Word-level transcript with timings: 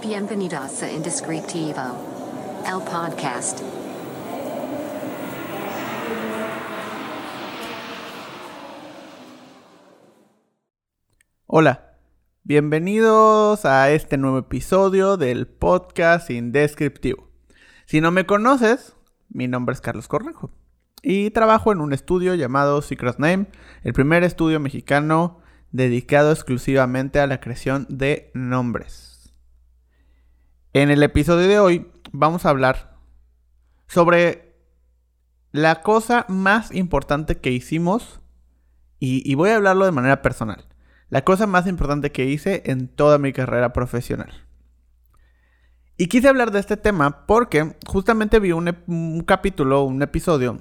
Bienvenidos 0.00 0.80
a 0.84 0.92
Indescriptivo, 0.92 1.82
el 2.64 2.80
podcast. 2.84 3.60
Hola, 11.46 11.96
bienvenidos 12.44 13.64
a 13.64 13.90
este 13.90 14.18
nuevo 14.18 14.38
episodio 14.38 15.16
del 15.16 15.48
podcast 15.48 16.30
Indescriptivo. 16.30 17.28
Si 17.86 18.00
no 18.00 18.12
me 18.12 18.24
conoces, 18.24 18.94
mi 19.28 19.48
nombre 19.48 19.72
es 19.72 19.80
Carlos 19.80 20.06
Cornejo 20.06 20.52
y 21.02 21.30
trabajo 21.30 21.72
en 21.72 21.80
un 21.80 21.92
estudio 21.92 22.36
llamado 22.36 22.82
Secret 22.82 23.18
Name, 23.18 23.46
el 23.82 23.94
primer 23.94 24.22
estudio 24.22 24.60
mexicano 24.60 25.40
dedicado 25.72 26.30
exclusivamente 26.30 27.18
a 27.18 27.26
la 27.26 27.40
creación 27.40 27.86
de 27.90 28.30
nombres. 28.32 29.17
En 30.74 30.90
el 30.90 31.02
episodio 31.02 31.48
de 31.48 31.58
hoy 31.58 31.90
vamos 32.12 32.44
a 32.44 32.50
hablar 32.50 32.98
sobre 33.86 34.54
la 35.50 35.80
cosa 35.80 36.26
más 36.28 36.74
importante 36.74 37.38
que 37.38 37.50
hicimos 37.50 38.20
y, 39.00 39.34
voy 39.34 39.50
a 39.50 39.56
hablarlo 39.56 39.86
de 39.86 39.92
manera 39.92 40.20
personal. 40.20 40.66
La 41.08 41.24
cosa 41.24 41.46
más 41.46 41.66
importante 41.66 42.12
que 42.12 42.26
hice 42.26 42.64
en 42.66 42.88
toda 42.88 43.16
mi 43.18 43.32
carrera 43.32 43.72
profesional. 43.72 44.46
Y 45.96 46.08
quise 46.08 46.28
hablar 46.28 46.50
de 46.50 46.58
este 46.58 46.76
tema 46.76 47.26
porque 47.26 47.76
justamente 47.86 48.38
vi 48.38 48.52
un 48.52 49.24
capítulo, 49.26 49.84
un 49.84 50.02
episodio 50.02 50.60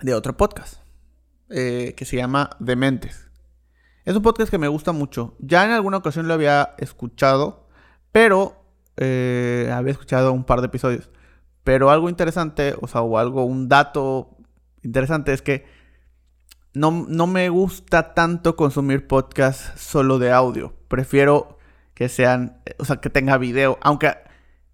de 0.00 0.14
otro 0.14 0.36
podcast 0.38 0.76
eh, 1.50 1.92
que 1.98 2.06
se 2.06 2.16
llama 2.16 2.50
Dementes. 2.60 3.28
Es 4.06 4.16
un 4.16 4.22
podcast 4.22 4.50
que 4.50 4.58
me 4.58 4.68
gusta 4.68 4.92
mucho. 4.92 5.36
Ya 5.38 5.64
en 5.66 5.72
alguna 5.72 5.98
ocasión 5.98 6.28
lo 6.28 6.34
había 6.34 6.74
escuchado, 6.78 7.68
pero 8.10 8.61
eh, 8.96 9.70
había 9.72 9.92
escuchado 9.92 10.32
un 10.32 10.44
par 10.44 10.60
de 10.60 10.66
episodios. 10.66 11.10
Pero 11.64 11.90
algo 11.90 12.08
interesante, 12.08 12.74
o 12.80 12.88
sea, 12.88 13.02
o 13.02 13.18
algo, 13.18 13.44
un 13.44 13.68
dato 13.68 14.36
interesante 14.82 15.32
es 15.32 15.42
que 15.42 15.64
no, 16.74 17.04
no 17.08 17.26
me 17.26 17.48
gusta 17.48 18.14
tanto 18.14 18.56
consumir 18.56 19.06
podcasts 19.06 19.80
solo 19.80 20.18
de 20.18 20.32
audio. 20.32 20.74
Prefiero 20.88 21.58
que 21.94 22.08
sean, 22.08 22.60
eh, 22.66 22.74
o 22.78 22.84
sea, 22.84 22.96
que 22.96 23.10
tenga 23.10 23.38
video. 23.38 23.78
Aunque 23.82 24.16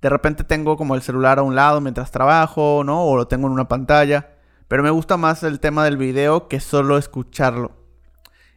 de 0.01 0.09
repente 0.09 0.45
tengo 0.45 0.77
como 0.77 0.95
el 0.95 1.03
celular 1.03 1.39
a 1.39 1.43
un 1.43 1.55
lado 1.55 1.81
mientras 1.81 2.11
trabajo, 2.11 2.83
¿no? 2.85 3.05
O 3.05 3.17
lo 3.17 3.29
tengo 3.29 3.47
en 3.49 3.53
una 3.53 3.69
pantalla. 3.69 4.31
Pero 4.69 4.83
me 4.83 4.91
gusta 4.91 5.17
más 5.17 5.43
el 5.43 5.61
tema 5.61 5.85
del 5.85 5.97
video 5.97 6.49
que 6.49 6.61
solo 6.61 6.99
escucharlo. 6.99 7.73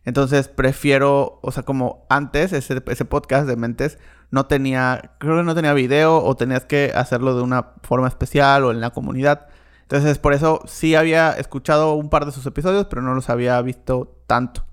Entonces 0.03 0.47
prefiero, 0.47 1.39
o 1.41 1.51
sea, 1.51 1.63
como 1.63 2.05
antes, 2.09 2.53
ese, 2.53 2.81
ese 2.87 3.05
podcast 3.05 3.47
de 3.47 3.55
Mentes 3.55 3.99
no 4.31 4.45
tenía, 4.47 5.13
creo 5.19 5.37
que 5.37 5.43
no 5.43 5.53
tenía 5.55 5.73
video 5.73 6.17
o 6.23 6.35
tenías 6.35 6.65
que 6.65 6.91
hacerlo 6.95 7.35
de 7.35 7.41
una 7.43 7.73
forma 7.83 8.07
especial 8.07 8.63
o 8.65 8.71
en 8.71 8.81
la 8.81 8.89
comunidad. 8.91 9.47
Entonces 9.83 10.17
por 10.19 10.33
eso 10.33 10.61
sí 10.65 10.95
había 10.95 11.33
escuchado 11.33 11.93
un 11.95 12.09
par 12.09 12.25
de 12.25 12.31
sus 12.31 12.45
episodios, 12.45 12.85
pero 12.89 13.01
no 13.01 13.13
los 13.13 13.29
había 13.29 13.61
visto 13.61 14.23
tanto. 14.27 14.65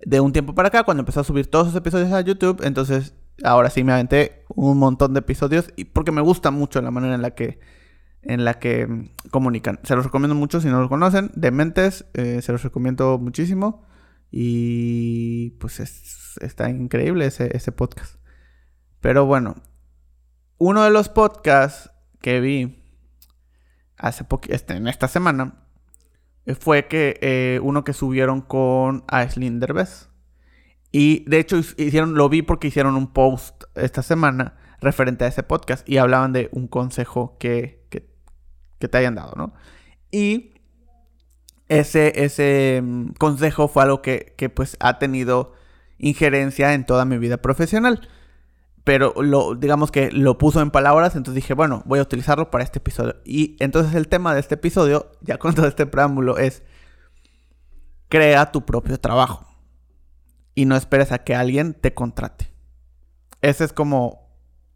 De 0.00 0.20
un 0.20 0.32
tiempo 0.32 0.54
para 0.54 0.68
acá, 0.68 0.84
cuando 0.84 1.00
empezó 1.02 1.20
a 1.20 1.24
subir 1.24 1.50
todos 1.50 1.66
sus 1.68 1.76
episodios 1.76 2.12
a 2.12 2.20
YouTube, 2.22 2.60
entonces 2.64 3.14
ahora 3.42 3.68
sí 3.70 3.84
me 3.84 3.92
aventé 3.92 4.44
un 4.48 4.78
montón 4.78 5.12
de 5.12 5.20
episodios 5.20 5.72
y 5.76 5.84
porque 5.86 6.12
me 6.12 6.20
gusta 6.20 6.50
mucho 6.50 6.80
la 6.80 6.90
manera 6.90 7.14
en 7.14 7.22
la 7.22 7.32
que 7.32 7.58
en 8.22 8.44
la 8.44 8.58
que 8.58 8.86
mm, 8.86 9.10
comunican. 9.30 9.80
Se 9.82 9.96
los 9.96 10.04
recomiendo 10.04 10.34
mucho 10.34 10.60
si 10.60 10.68
no 10.68 10.80
lo 10.80 10.88
conocen. 10.90 11.30
Dementes, 11.34 12.04
eh, 12.14 12.40
se 12.42 12.52
los 12.52 12.62
recomiendo 12.62 13.18
muchísimo. 13.18 13.82
Y 14.30 15.50
pues 15.58 15.80
es- 15.80 16.38
está 16.40 16.70
increíble 16.70 17.26
ese, 17.26 17.54
ese 17.56 17.72
podcast. 17.72 18.19
Pero 19.00 19.26
bueno, 19.26 19.56
uno 20.58 20.84
de 20.84 20.90
los 20.90 21.08
podcasts 21.08 21.90
que 22.20 22.40
vi 22.40 22.82
hace 23.96 24.24
este, 24.48 24.74
en 24.74 24.88
esta 24.88 25.08
semana 25.08 25.64
eh, 26.46 26.54
fue 26.54 26.86
que 26.86 27.18
eh, 27.20 27.60
uno 27.62 27.84
que 27.84 27.92
subieron 27.92 28.40
con 28.40 29.04
Aislinn 29.08 29.60
Derbez. 29.60 30.08
Y 30.92 31.24
de 31.28 31.38
hecho 31.38 31.58
hicieron, 31.58 32.14
lo 32.14 32.28
vi 32.28 32.42
porque 32.42 32.68
hicieron 32.68 32.96
un 32.96 33.12
post 33.12 33.64
esta 33.74 34.02
semana 34.02 34.56
referente 34.80 35.24
a 35.24 35.28
ese 35.28 35.42
podcast 35.42 35.88
y 35.88 35.98
hablaban 35.98 36.32
de 36.32 36.48
un 36.52 36.66
consejo 36.66 37.36
que, 37.38 37.86
que, 37.90 38.08
que 38.78 38.88
te 38.88 38.98
hayan 38.98 39.14
dado, 39.14 39.34
¿no? 39.36 39.54
Y 40.10 40.54
ese, 41.68 42.24
ese 42.24 42.80
mm, 42.82 43.12
consejo 43.12 43.68
fue 43.68 43.84
algo 43.84 44.02
que, 44.02 44.34
que, 44.36 44.48
pues 44.48 44.76
ha 44.80 44.98
tenido 44.98 45.52
injerencia 45.98 46.74
en 46.74 46.84
toda 46.84 47.04
mi 47.04 47.18
vida 47.18 47.36
profesional. 47.36 48.08
Pero 48.90 49.14
lo, 49.22 49.54
digamos 49.54 49.92
que 49.92 50.10
lo 50.10 50.36
puso 50.36 50.60
en 50.60 50.72
palabras, 50.72 51.14
entonces 51.14 51.36
dije, 51.36 51.54
bueno, 51.54 51.84
voy 51.86 52.00
a 52.00 52.02
utilizarlo 52.02 52.50
para 52.50 52.64
este 52.64 52.80
episodio. 52.80 53.14
Y 53.24 53.54
entonces 53.60 53.94
el 53.94 54.08
tema 54.08 54.34
de 54.34 54.40
este 54.40 54.56
episodio, 54.56 55.12
ya 55.20 55.38
con 55.38 55.54
todo 55.54 55.68
este 55.68 55.86
preámbulo, 55.86 56.38
es 56.38 56.64
crea 58.08 58.50
tu 58.50 58.66
propio 58.66 58.98
trabajo. 58.98 59.46
Y 60.56 60.64
no 60.64 60.74
esperes 60.74 61.12
a 61.12 61.22
que 61.22 61.36
alguien 61.36 61.72
te 61.72 61.94
contrate. 61.94 62.50
Esa 63.42 63.62
es 63.62 63.72
como 63.72 64.28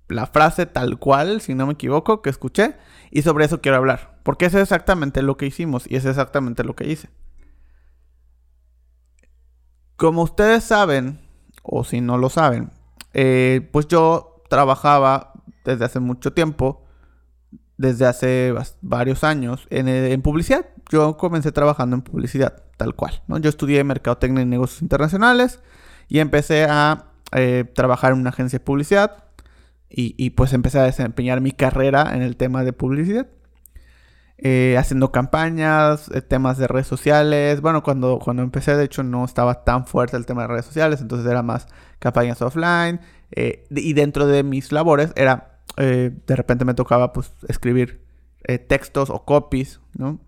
la 0.07 0.27
frase 0.29 0.67
tal 0.67 1.01
cual, 1.01 1.41
si 1.41 1.57
no 1.57 1.67
me 1.67 1.73
equivoco, 1.73 2.23
que 2.23 2.31
escuché. 2.31 2.77
Y 3.11 3.23
sobre 3.23 3.47
eso 3.47 3.61
quiero 3.61 3.79
hablar. 3.79 4.21
Porque 4.23 4.45
es 4.45 4.55
exactamente 4.55 5.23
lo 5.23 5.37
que 5.37 5.47
hicimos 5.47 5.91
y 5.91 5.97
es 5.97 6.05
exactamente 6.05 6.63
lo 6.63 6.77
que 6.77 6.87
hice. 6.87 7.09
Como 9.97 10.23
ustedes 10.23 10.63
saben, 10.63 11.19
o 11.65 11.83
si 11.83 12.01
no 12.01 12.17
lo 12.17 12.31
saben, 12.31 12.71
eh, 13.15 13.69
pues 13.73 13.87
yo 13.89 14.43
trabajaba 14.49 15.33
desde 15.65 15.85
hace 15.85 16.01
mucho 16.01 16.33
tiempo, 16.33 16.85
desde 17.77 18.07
hace 18.07 18.55
varios 18.83 19.25
años, 19.25 19.67
en, 19.71 19.89
eh, 19.89 20.13
en 20.13 20.23
publicidad. 20.23 20.67
Yo 20.91 21.17
comencé 21.17 21.53
trabajando 21.53 21.97
en 21.97 22.03
publicidad, 22.03 22.63
tal 22.77 22.95
cual. 22.95 23.23
¿no? 23.27 23.39
Yo 23.39 23.49
estudié 23.49 23.83
Mercadotecnia 23.85 24.43
y 24.43 24.47
Negocios 24.47 24.83
Internacionales 24.83 25.61
y 26.09 26.19
empecé 26.19 26.65
a 26.69 27.07
eh, 27.33 27.65
trabajar 27.75 28.13
en 28.13 28.19
una 28.19 28.31
agencia 28.31 28.59
de 28.59 28.65
publicidad 28.65 29.25
y, 29.89 30.15
y, 30.19 30.31
pues 30.31 30.53
empecé 30.53 30.81
a 30.81 30.83
desempeñar 30.83 31.41
mi 31.41 31.53
carrera 31.53 32.15
en 32.15 32.23
el 32.23 32.37
tema 32.37 32.65
de 32.65 32.73
publicidad. 32.73 33.29
Eh, 34.47 34.77
haciendo 34.79 35.11
campañas, 35.11 36.11
eh, 36.13 36.21
temas 36.21 36.59
de 36.59 36.67
redes 36.69 36.87
sociales. 36.87 37.63
Bueno, 37.63 37.83
cuando, 37.83 38.19
cuando 38.19 38.43
empecé, 38.43 38.77
de 38.77 38.85
hecho, 38.85 39.03
no 39.03 39.25
estaba 39.25 39.65
tan 39.65 39.87
fuerte 39.87 40.19
el 40.19 40.27
tema 40.27 40.43
de 40.43 40.49
redes 40.49 40.67
sociales, 40.67 41.01
entonces 41.01 41.27
era 41.31 41.43
más 41.43 41.67
campañas 41.99 42.43
offline. 42.43 43.01
eh, 43.31 43.65
y 43.71 43.95
dentro 43.95 44.27
de 44.27 44.43
mis 44.43 44.71
labores 44.71 45.13
era, 45.17 45.61
eh, 45.79 46.11
de 46.27 46.37
repente 46.37 46.67
me 46.67 46.75
tocaba 46.75 47.13
pues 47.15 47.33
escribir 47.49 48.05
eh, 48.47 48.59
textos 48.59 49.09
o 49.09 49.25
copies, 49.25 49.81
¿no? 49.97 50.21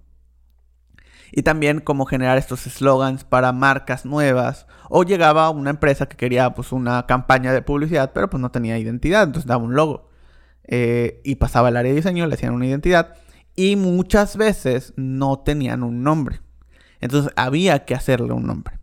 Y 1.32 1.42
también 1.42 1.80
cómo 1.80 2.06
generar 2.06 2.38
estos 2.38 2.60
slogans 2.60 3.24
para 3.24 3.52
marcas 3.52 4.06
nuevas. 4.06 4.66
O 4.88 5.02
llegaba 5.04 5.50
una 5.50 5.70
empresa 5.70 6.06
que 6.06 6.16
quería 6.16 6.54
pues 6.54 6.72
una 6.72 7.06
campaña 7.06 7.52
de 7.52 7.62
publicidad, 7.62 8.12
pero 8.14 8.30
pues 8.30 8.40
no 8.40 8.50
tenía 8.50 8.78
identidad, 8.78 9.24
entonces 9.24 9.46
daba 9.46 9.62
un 9.62 9.74
logo. 9.74 10.08
Eh, 10.64 11.20
y 11.24 11.36
pasaba 11.36 11.68
al 11.68 11.76
área 11.76 11.90
de 11.92 11.96
diseño, 11.96 12.26
le 12.26 12.34
hacían 12.34 12.54
una 12.54 12.66
identidad. 12.66 13.14
Y 13.56 13.76
muchas 13.76 14.36
veces 14.36 14.92
no 14.96 15.38
tenían 15.40 15.82
un 15.82 16.02
nombre. 16.02 16.40
Entonces 17.00 17.32
había 17.36 17.84
que 17.84 17.94
hacerle 17.94 18.32
un 18.32 18.46
nombre. 18.46 18.78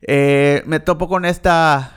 Eh, 0.00 0.62
me 0.66 0.80
topo 0.80 1.08
con 1.08 1.24
esta. 1.24 1.94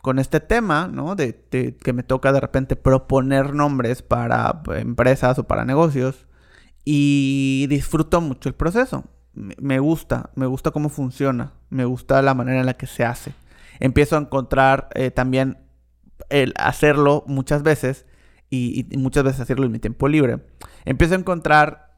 Con 0.00 0.18
este 0.18 0.40
tema, 0.40 0.88
¿no? 0.88 1.14
De, 1.14 1.46
que 1.48 1.92
me 1.92 2.02
toca 2.02 2.32
de 2.32 2.40
repente 2.40 2.74
proponer 2.74 3.54
nombres 3.54 4.02
para 4.02 4.62
pues, 4.64 4.82
empresas 4.82 5.38
o 5.38 5.44
para 5.44 5.64
negocios. 5.64 6.26
Y 6.84 7.66
disfruto 7.68 8.20
mucho 8.20 8.48
el 8.48 8.56
proceso. 8.56 9.04
Me 9.32 9.54
me 9.60 9.78
gusta, 9.78 10.30
me 10.34 10.46
gusta 10.46 10.72
cómo 10.72 10.88
funciona. 10.88 11.52
Me 11.70 11.84
gusta 11.84 12.20
la 12.22 12.34
manera 12.34 12.60
en 12.60 12.66
la 12.66 12.74
que 12.74 12.86
se 12.86 13.04
hace. 13.04 13.32
Empiezo 13.78 14.16
a 14.16 14.20
encontrar 14.20 14.88
eh, 14.94 15.10
también 15.10 15.58
el 16.30 16.52
hacerlo 16.56 17.24
muchas 17.26 17.62
veces. 17.62 18.06
Y, 18.54 18.86
muchas 18.98 19.24
veces 19.24 19.40
hacerlo 19.40 19.64
en 19.64 19.72
mi 19.72 19.78
tiempo 19.78 20.08
libre. 20.08 20.40
Empiezo 20.84 21.14
a 21.14 21.18
encontrar 21.18 21.94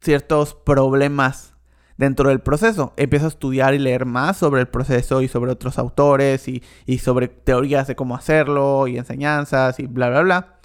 ciertos 0.00 0.54
problemas 0.54 1.52
dentro 1.98 2.30
del 2.30 2.40
proceso. 2.40 2.94
Empiezo 2.96 3.26
a 3.26 3.28
estudiar 3.28 3.74
y 3.74 3.78
leer 3.78 4.06
más 4.06 4.38
sobre 4.38 4.62
el 4.62 4.68
proceso 4.68 5.20
y 5.20 5.28
sobre 5.28 5.52
otros 5.52 5.78
autores 5.78 6.48
y, 6.48 6.62
y 6.86 6.98
sobre 7.00 7.28
teorías 7.28 7.88
de 7.88 7.94
cómo 7.94 8.16
hacerlo 8.16 8.86
y 8.86 8.96
enseñanzas 8.96 9.78
y 9.80 9.86
bla, 9.86 10.08
bla, 10.08 10.22
bla. 10.22 10.58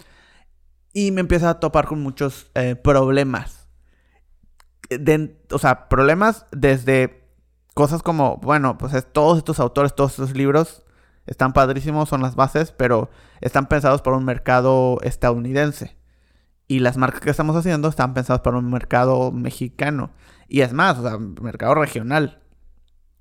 Y 0.94 1.12
me 1.12 1.20
empiezo 1.20 1.50
a 1.50 1.60
topar 1.60 1.88
con 1.88 2.00
muchos 2.02 2.50
eh, 2.56 2.78
problemas. 2.78 3.68
De- 4.90 5.42
o 5.52 5.60
sea, 5.60 5.90
problemas 5.90 6.46
desde 6.54 7.28
cosas 7.74 8.02
como, 8.02 8.38
bueno, 8.38 8.78
pues 8.78 8.94
es- 8.94 9.12
todos 9.12 9.40
estos 9.40 9.60
autores, 9.60 9.94
todos 9.94 10.12
estos 10.12 10.38
libros 10.38 10.86
están 11.26 11.54
padrísimos, 11.54 12.10
son 12.10 12.22
las 12.22 12.36
bases, 12.36 12.72
pero 12.72 13.10
están 13.42 13.68
pensados 13.68 14.02
para 14.02 14.18
un 14.18 14.26
mercado 14.26 15.00
estadounidense. 15.02 15.98
Y 16.68 16.80
las 16.80 16.98
marcas 16.98 17.22
que 17.22 17.30
estamos 17.30 17.56
haciendo 17.56 17.88
están 17.88 18.14
pensadas 18.14 18.42
para 18.42 18.58
un 18.58 18.70
mercado 18.70 19.32
mexicano. 19.32 20.12
Y 20.48 20.62
es 20.62 20.74
más, 20.74 20.98
o 20.98 21.04
sea, 21.04 21.18
mercado 21.18 21.76
regional. 21.76 22.42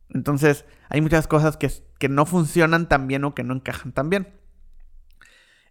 Entonces, 0.08 0.64
hay 0.88 1.00
muchas 1.00 1.26
cosas 1.26 1.56
que, 1.56 1.70
que 1.98 2.08
no 2.08 2.26
funcionan 2.26 2.88
tan 2.88 3.06
bien 3.06 3.24
o 3.24 3.34
que 3.34 3.44
no 3.44 3.54
encajan 3.54 3.92
tan 3.92 4.10
bien. 4.10 4.28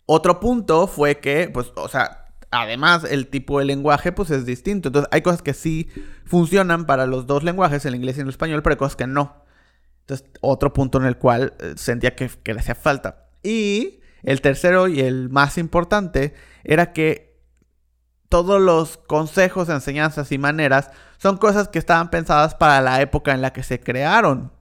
Otro 0.06 0.40
punto 0.40 0.88
fue 0.88 1.20
que, 1.20 1.50
pues, 1.54 1.72
o 1.76 1.88
sea, 1.88 2.34
además 2.50 3.04
el 3.04 3.28
tipo 3.28 3.60
de 3.60 3.66
lenguaje, 3.66 4.12
pues 4.12 4.30
es 4.32 4.46
distinto. 4.46 4.90
Entonces, 4.90 5.10
hay 5.12 5.22
cosas 5.22 5.42
que 5.42 5.54
sí 5.54 5.90
funcionan 6.26 6.86
para 6.86 7.06
los 7.06 7.28
dos 7.28 7.44
lenguajes, 7.44 7.86
el 7.86 7.96
inglés 7.96 8.18
y 8.18 8.22
el 8.22 8.30
español, 8.30 8.62
pero 8.64 8.74
hay 8.74 8.78
cosas 8.78 8.96
que 8.96 9.08
no. 9.08 9.44
Entonces, 10.12 10.30
otro 10.42 10.74
punto 10.74 10.98
en 10.98 11.06
el 11.06 11.18
cual 11.18 11.54
eh, 11.60 11.74
sentía 11.78 12.16
que, 12.16 12.30
que 12.44 12.54
le 12.54 12.60
hacía 12.60 12.76
falta. 12.76 13.30
Y 13.44 14.02
el 14.24 14.42
tercero 14.42 14.90
y 14.90 15.00
el 15.00 15.30
más 15.30 15.58
importante 15.58 16.34
era 16.66 16.92
que 16.92 17.40
todos 18.28 18.62
los 18.62 18.98
consejos, 18.98 19.70
enseñanzas 19.70 20.34
y 20.34 20.38
maneras 20.38 20.92
son 21.18 21.38
cosas 21.38 21.70
que 21.70 21.80
estaban 21.80 22.10
pensadas 22.10 22.56
para 22.56 22.82
la 22.82 23.02
época 23.02 23.34
en 23.34 23.42
la 23.42 23.54
que 23.54 23.64
se 23.64 23.80
crearon. 23.80 24.52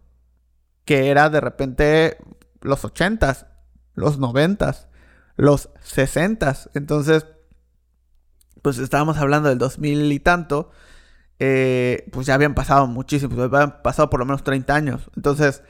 Que 0.85 1.11
era 1.11 1.31
de 1.31 1.41
repente 1.41 2.19
los 2.61 2.85
ochentas, 2.85 3.46
los 3.94 4.19
noventas, 4.19 4.87
los 5.35 5.70
sesentas. 5.82 6.70
Entonces, 6.75 7.26
pues 8.62 8.79
estábamos 8.79 9.19
hablando 9.19 9.49
del 9.49 9.58
2000 9.58 10.12
y 10.12 10.20
tanto. 10.20 10.70
Eh, 11.42 12.06
pues 12.12 12.26
ya 12.26 12.34
habían 12.34 12.54
pasado 12.54 12.87
muchísimo, 12.87 13.34
pues 13.34 13.50
habían 13.50 13.82
pasado 13.82 14.10
por 14.10 14.20
lo 14.20 14.26
menos 14.26 14.44
30 14.44 14.75
años. 14.75 15.10
Entonces, 15.16 15.62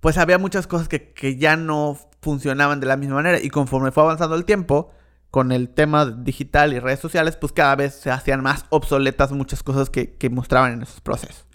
pues 0.00 0.16
había 0.16 0.38
muchas 0.38 0.66
cosas 0.66 0.88
que, 0.88 1.12
que 1.12 1.36
ya 1.36 1.56
no 1.56 1.98
funcionaban 2.22 2.80
de 2.80 2.86
la 2.86 2.96
misma 2.96 3.16
manera. 3.16 3.38
Y 3.38 3.50
conforme 3.50 3.92
fue 3.92 4.02
avanzando 4.02 4.34
el 4.34 4.46
tiempo, 4.46 4.92
con 5.30 5.52
el 5.52 5.68
tema 5.68 6.06
digital 6.06 6.72
y 6.72 6.78
redes 6.80 7.00
sociales, 7.00 7.36
pues 7.36 7.52
cada 7.52 7.76
vez 7.76 7.94
se 7.94 8.10
hacían 8.10 8.42
más 8.42 8.64
obsoletas 8.70 9.30
muchas 9.32 9.62
cosas 9.62 9.90
que, 9.90 10.16
mostraban 10.30 10.72
en 10.72 10.82
esos 10.82 11.02
procesos. 11.02 11.46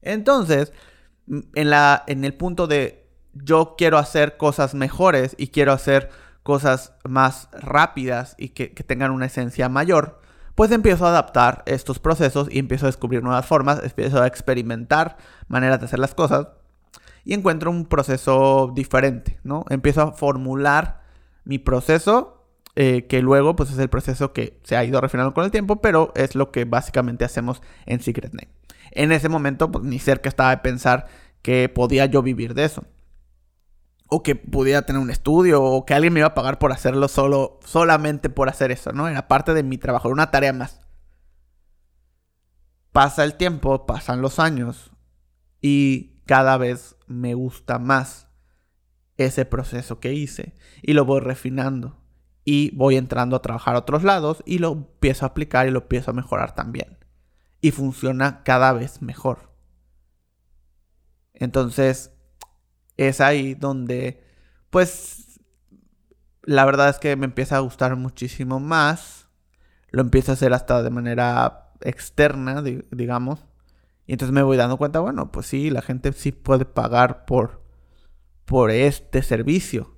Entonces, 0.00 0.72
en, 1.28 1.70
la, 1.70 2.04
en 2.06 2.24
el 2.24 2.34
punto 2.34 2.66
de 2.66 3.06
yo 3.34 3.74
quiero 3.76 3.98
hacer 3.98 4.38
cosas 4.38 4.74
mejores 4.74 5.34
y 5.38 5.48
quiero 5.48 5.72
hacer 5.72 6.10
cosas 6.42 6.94
más 7.04 7.48
rápidas 7.52 8.34
y 8.38 8.50
que 8.50 8.68
tengan 8.68 9.10
una 9.10 9.26
esencia 9.26 9.68
mayor, 9.68 10.20
pues 10.54 10.70
empiezo 10.70 11.06
a 11.06 11.10
adaptar 11.10 11.62
estos 11.66 11.98
procesos 11.98 12.48
y 12.50 12.58
empiezo 12.58 12.86
a 12.86 12.88
descubrir 12.88 13.22
nuevas 13.22 13.46
formas, 13.46 13.80
empiezo 13.82 14.22
a 14.22 14.26
experimentar 14.26 15.16
maneras 15.48 15.80
de 15.80 15.86
hacer 15.86 15.98
las 15.98 16.14
cosas 16.14 16.48
y 17.24 17.34
encuentro 17.34 17.70
un 17.70 17.86
proceso 17.86 18.72
diferente, 18.74 19.38
¿no? 19.42 19.64
Empiezo 19.70 20.02
a 20.02 20.12
formular 20.12 21.02
mi 21.44 21.58
proceso, 21.58 22.44
eh, 22.76 23.06
que 23.06 23.22
luego 23.22 23.56
pues 23.56 23.70
es 23.70 23.78
el 23.78 23.88
proceso 23.88 24.32
que 24.32 24.58
se 24.62 24.76
ha 24.76 24.84
ido 24.84 25.00
refinando 25.00 25.34
con 25.34 25.44
el 25.44 25.50
tiempo, 25.50 25.80
pero 25.80 26.12
es 26.14 26.34
lo 26.34 26.50
que 26.50 26.64
básicamente 26.64 27.24
hacemos 27.24 27.62
en 27.86 28.00
Secret 28.00 28.32
Name. 28.32 28.48
En 28.90 29.12
ese 29.12 29.28
momento, 29.28 29.70
pues 29.70 29.84
ni 29.84 29.98
cerca 29.98 30.28
estaba 30.28 30.50
de 30.50 30.58
pensar 30.58 31.06
que 31.42 31.68
podía 31.68 32.06
yo 32.06 32.22
vivir 32.22 32.54
de 32.54 32.64
eso. 32.64 32.84
O 34.14 34.22
que 34.22 34.36
pudiera 34.36 34.82
tener 34.82 35.02
un 35.02 35.10
estudio, 35.10 35.62
o 35.62 35.84
que 35.84 35.94
alguien 35.94 36.12
me 36.12 36.20
iba 36.20 36.28
a 36.28 36.34
pagar 36.34 36.58
por 36.58 36.72
hacerlo 36.72 37.08
solo, 37.08 37.58
solamente 37.64 38.30
por 38.30 38.48
hacer 38.48 38.70
eso, 38.70 38.92
¿no? 38.92 39.08
Era 39.08 39.28
parte 39.28 39.54
de 39.54 39.62
mi 39.62 39.78
trabajo, 39.78 40.08
era 40.08 40.14
una 40.14 40.30
tarea 40.30 40.52
más. 40.52 40.80
Pasa 42.92 43.24
el 43.24 43.34
tiempo, 43.34 43.86
pasan 43.86 44.22
los 44.22 44.38
años, 44.38 44.92
y 45.60 46.20
cada 46.26 46.58
vez 46.58 46.96
me 47.06 47.32
gusta 47.32 47.78
más 47.78 48.28
ese 49.16 49.44
proceso 49.46 49.98
que 49.98 50.12
hice 50.12 50.54
y 50.82 50.92
lo 50.92 51.04
voy 51.04 51.20
refinando 51.20 52.02
y 52.44 52.70
voy 52.76 52.96
entrando 52.96 53.34
a 53.34 53.40
trabajar 53.40 53.74
a 53.74 53.78
otros 53.78 54.02
lados 54.02 54.42
y 54.44 54.58
lo 54.58 54.72
empiezo 54.72 55.24
a 55.24 55.28
aplicar 55.28 55.66
y 55.66 55.70
lo 55.70 55.80
empiezo 55.80 56.10
a 56.10 56.14
mejorar 56.14 56.54
también. 56.54 56.98
Y 57.62 57.70
funciona 57.70 58.42
cada 58.42 58.74
vez 58.74 59.00
mejor. 59.00 59.54
Entonces, 61.32 62.13
es 62.96 63.20
ahí 63.20 63.54
donde, 63.54 64.22
pues, 64.70 65.40
la 66.42 66.64
verdad 66.64 66.90
es 66.90 66.98
que 66.98 67.16
me 67.16 67.26
empieza 67.26 67.56
a 67.56 67.60
gustar 67.60 67.96
muchísimo 67.96 68.60
más. 68.60 69.28
Lo 69.90 70.02
empiezo 70.02 70.32
a 70.32 70.34
hacer 70.34 70.52
hasta 70.52 70.82
de 70.82 70.90
manera 70.90 71.72
externa, 71.80 72.62
digamos. 72.62 73.44
Y 74.06 74.12
entonces 74.12 74.34
me 74.34 74.42
voy 74.42 74.56
dando 74.56 74.76
cuenta, 74.76 75.00
bueno, 75.00 75.32
pues 75.32 75.46
sí, 75.46 75.70
la 75.70 75.82
gente 75.82 76.12
sí 76.12 76.32
puede 76.32 76.64
pagar 76.64 77.24
por, 77.24 77.62
por 78.44 78.70
este 78.70 79.22
servicio. 79.22 79.93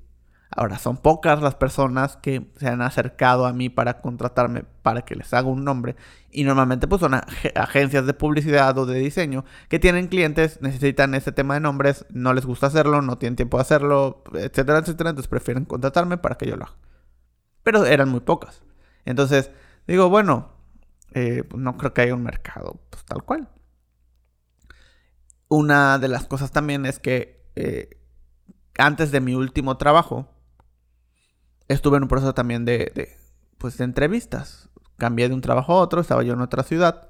Ahora, 0.50 0.78
son 0.78 0.96
pocas 0.96 1.42
las 1.42 1.54
personas 1.56 2.16
que 2.16 2.50
se 2.56 2.68
han 2.68 2.80
acercado 2.80 3.46
a 3.46 3.52
mí 3.52 3.68
para 3.68 4.00
contratarme 4.00 4.64
para 4.82 5.02
que 5.02 5.16
les 5.16 5.34
haga 5.34 5.48
un 5.48 5.64
nombre. 5.64 5.96
Y 6.30 6.44
normalmente 6.44 6.86
pues 6.86 7.00
son 7.00 7.14
agencias 7.54 8.06
de 8.06 8.14
publicidad 8.14 8.76
o 8.78 8.86
de 8.86 8.98
diseño 8.98 9.44
que 9.68 9.78
tienen 9.78 10.08
clientes, 10.08 10.60
necesitan 10.62 11.14
ese 11.14 11.32
tema 11.32 11.54
de 11.54 11.60
nombres, 11.60 12.06
no 12.10 12.32
les 12.32 12.46
gusta 12.46 12.68
hacerlo, 12.68 13.02
no 13.02 13.18
tienen 13.18 13.36
tiempo 13.36 13.56
de 13.56 13.62
hacerlo, 13.62 14.22
etcétera, 14.34 14.78
etcétera. 14.78 15.10
Entonces 15.10 15.28
prefieren 15.28 15.64
contratarme 15.64 16.16
para 16.16 16.36
que 16.36 16.46
yo 16.46 16.56
lo 16.56 16.64
haga. 16.64 16.76
Pero 17.62 17.84
eran 17.84 18.08
muy 18.08 18.20
pocas. 18.20 18.62
Entonces 19.04 19.50
digo, 19.86 20.08
bueno, 20.08 20.52
eh, 21.12 21.42
pues, 21.48 21.60
no 21.60 21.76
creo 21.76 21.92
que 21.92 22.02
haya 22.02 22.14
un 22.14 22.22
mercado 22.22 22.80
pues, 22.90 23.04
tal 23.04 23.24
cual. 23.24 23.48
Una 25.48 25.98
de 25.98 26.08
las 26.08 26.26
cosas 26.26 26.50
también 26.50 26.86
es 26.86 26.98
que 26.98 27.44
eh, 27.56 28.00
antes 28.78 29.10
de 29.10 29.20
mi 29.20 29.34
último 29.34 29.76
trabajo, 29.76 30.35
estuve 31.68 31.96
en 31.96 32.04
un 32.04 32.08
proceso 32.08 32.34
también 32.34 32.64
de, 32.64 33.16
pues, 33.58 33.78
de 33.78 33.84
entrevistas. 33.84 34.68
Cambié 34.96 35.28
de 35.28 35.34
un 35.34 35.40
trabajo 35.40 35.72
a 35.74 35.76
otro, 35.76 36.00
estaba 36.00 36.22
yo 36.22 36.32
en 36.32 36.40
otra 36.40 36.62
ciudad 36.62 37.08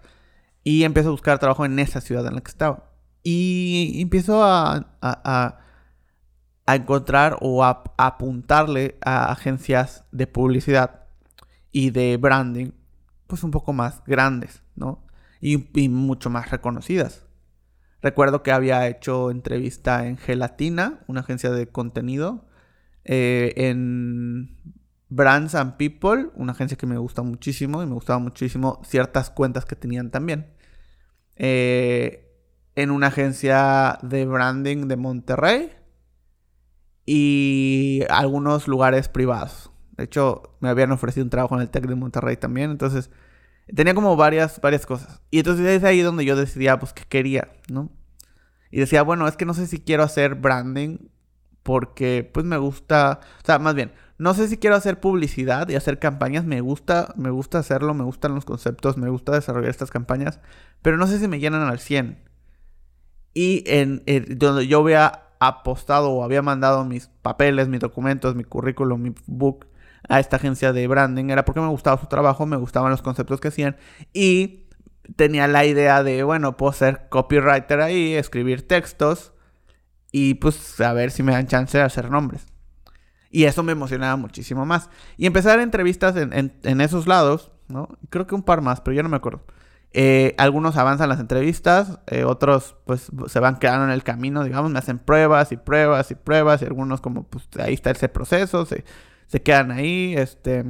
y 0.64 0.82
empiezo 0.82 1.10
a 1.10 1.12
buscar 1.12 1.38
trabajo 1.38 1.64
en 1.64 1.78
esa 1.78 2.00
ciudad 2.00 2.26
en 2.26 2.34
la 2.34 2.40
que 2.40 2.50
estaba. 2.50 2.90
Y 3.22 4.00
empiezo 4.00 4.42
a, 4.42 4.96
a, 5.00 5.58
a 6.66 6.74
encontrar 6.74 7.38
o 7.40 7.64
a, 7.64 7.84
apuntarle 7.96 8.98
a 9.00 9.30
agencias 9.30 10.04
de 10.10 10.26
publicidad 10.26 11.04
y 11.70 11.90
de 11.90 12.16
branding, 12.16 12.72
pues 13.26 13.44
un 13.44 13.52
poco 13.52 13.72
más 13.72 14.02
grandes, 14.06 14.62
¿no? 14.74 15.04
y 15.40 15.88
mucho 15.88 16.28
más 16.28 16.50
reconocidas. 16.50 17.26
Recuerdo 18.02 18.42
que 18.42 18.52
había 18.52 18.86
hecho 18.88 19.30
entrevista 19.30 20.06
en 20.06 20.16
Gelatina, 20.16 21.00
una 21.06 21.20
agencia 21.20 21.50
de 21.50 21.68
contenido, 21.68 22.46
eh, 23.08 23.54
en 23.56 24.56
Brands 25.08 25.54
and 25.54 25.76
People, 25.76 26.30
una 26.34 26.52
agencia 26.52 26.76
que 26.76 26.86
me 26.86 26.98
gusta 26.98 27.22
muchísimo 27.22 27.82
y 27.82 27.86
me 27.86 27.94
gustaban 27.94 28.24
muchísimo 28.24 28.80
ciertas 28.84 29.30
cuentas 29.30 29.64
que 29.64 29.76
tenían 29.76 30.10
también. 30.10 30.52
Eh, 31.36 32.24
en 32.74 32.90
una 32.90 33.06
agencia 33.06 33.98
de 34.02 34.26
branding 34.26 34.88
de 34.88 34.96
Monterrey 34.96 35.70
y 37.06 38.02
algunos 38.10 38.66
lugares 38.66 39.08
privados. 39.08 39.70
De 39.96 40.04
hecho, 40.04 40.56
me 40.60 40.68
habían 40.68 40.90
ofrecido 40.90 41.24
un 41.24 41.30
trabajo 41.30 41.54
en 41.54 41.62
el 41.62 41.70
Tec 41.70 41.86
de 41.86 41.94
Monterrey 41.94 42.36
también, 42.36 42.72
entonces 42.72 43.10
tenía 43.74 43.94
como 43.94 44.16
varias, 44.16 44.60
varias 44.60 44.84
cosas. 44.84 45.22
Y 45.30 45.38
entonces 45.38 45.64
es 45.66 45.84
ahí 45.84 46.00
donde 46.00 46.24
yo 46.24 46.34
decidía, 46.34 46.78
pues, 46.78 46.92
qué 46.92 47.04
quería, 47.08 47.52
¿no? 47.68 47.90
Y 48.72 48.80
decía, 48.80 49.02
bueno, 49.02 49.28
es 49.28 49.36
que 49.36 49.46
no 49.46 49.54
sé 49.54 49.68
si 49.68 49.78
quiero 49.78 50.02
hacer 50.02 50.34
branding 50.34 50.98
porque 51.66 52.30
pues 52.32 52.46
me 52.46 52.58
gusta, 52.58 53.18
o 53.42 53.44
sea, 53.44 53.58
más 53.58 53.74
bien, 53.74 53.92
no 54.18 54.34
sé 54.34 54.46
si 54.46 54.56
quiero 54.56 54.76
hacer 54.76 55.00
publicidad 55.00 55.68
y 55.68 55.74
hacer 55.74 55.98
campañas, 55.98 56.44
me 56.44 56.60
gusta, 56.60 57.12
me 57.16 57.28
gusta 57.30 57.58
hacerlo, 57.58 57.92
me 57.92 58.04
gustan 58.04 58.36
los 58.36 58.44
conceptos, 58.44 58.96
me 58.96 59.08
gusta 59.08 59.32
desarrollar 59.32 59.70
estas 59.70 59.90
campañas, 59.90 60.38
pero 60.80 60.96
no 60.96 61.08
sé 61.08 61.18
si 61.18 61.26
me 61.26 61.40
llenan 61.40 61.62
al 61.62 61.80
100. 61.80 62.22
Y 63.34 63.64
en, 63.66 64.04
donde 64.38 64.68
yo 64.68 64.78
había 64.78 65.24
apostado 65.40 66.12
o 66.12 66.22
había 66.22 66.40
mandado 66.40 66.84
mis 66.84 67.08
papeles, 67.22 67.66
mis 67.66 67.80
documentos, 67.80 68.36
mi 68.36 68.44
currículum, 68.44 69.02
mi 69.02 69.14
book 69.26 69.66
a 70.08 70.20
esta 70.20 70.36
agencia 70.36 70.72
de 70.72 70.86
branding 70.86 71.30
era 71.30 71.44
porque 71.44 71.60
me 71.60 71.66
gustaba 71.66 72.00
su 72.00 72.06
trabajo, 72.06 72.46
me 72.46 72.56
gustaban 72.56 72.92
los 72.92 73.02
conceptos 73.02 73.40
que 73.40 73.48
hacían 73.48 73.76
y 74.12 74.68
tenía 75.16 75.48
la 75.48 75.64
idea 75.64 76.04
de, 76.04 76.22
bueno, 76.22 76.56
puedo 76.56 76.72
ser 76.72 77.08
copywriter 77.08 77.80
ahí, 77.80 78.14
escribir 78.14 78.68
textos 78.68 79.32
y 80.18 80.32
pues 80.32 80.80
a 80.80 80.94
ver 80.94 81.10
si 81.10 81.22
me 81.22 81.32
dan 81.32 81.46
chance 81.46 81.76
de 81.76 81.84
hacer 81.84 82.10
nombres. 82.10 82.46
Y 83.30 83.44
eso 83.44 83.62
me 83.62 83.72
emocionaba 83.72 84.16
muchísimo 84.16 84.64
más. 84.64 84.88
Y 85.18 85.26
empezar 85.26 85.60
entrevistas 85.60 86.16
en, 86.16 86.80
esos 86.80 87.06
lados, 87.06 87.52
¿no? 87.68 87.98
Creo 88.08 88.26
que 88.26 88.34
un 88.34 88.42
par 88.42 88.62
más, 88.62 88.80
pero 88.80 88.94
ya 88.94 89.02
no 89.02 89.10
me 89.10 89.18
acuerdo. 89.18 89.44
Eh, 89.92 90.34
algunos 90.38 90.78
avanzan 90.78 91.10
las 91.10 91.20
entrevistas, 91.20 91.98
eh, 92.06 92.24
otros 92.24 92.76
pues 92.86 93.10
se 93.26 93.40
van 93.40 93.58
quedando 93.58 93.84
en 93.84 93.90
el 93.90 94.04
camino, 94.04 94.42
digamos, 94.42 94.70
me 94.70 94.78
hacen 94.78 94.98
pruebas 94.98 95.52
y 95.52 95.58
pruebas 95.58 96.10
y 96.10 96.14
pruebas 96.14 96.62
y 96.62 96.64
algunos 96.64 97.02
como 97.02 97.24
pues 97.24 97.46
ahí 97.58 97.74
está 97.74 97.90
ese 97.90 98.08
proceso, 98.08 98.64
se, 98.64 98.86
se 99.26 99.42
quedan 99.42 99.70
ahí, 99.70 100.14
este, 100.16 100.64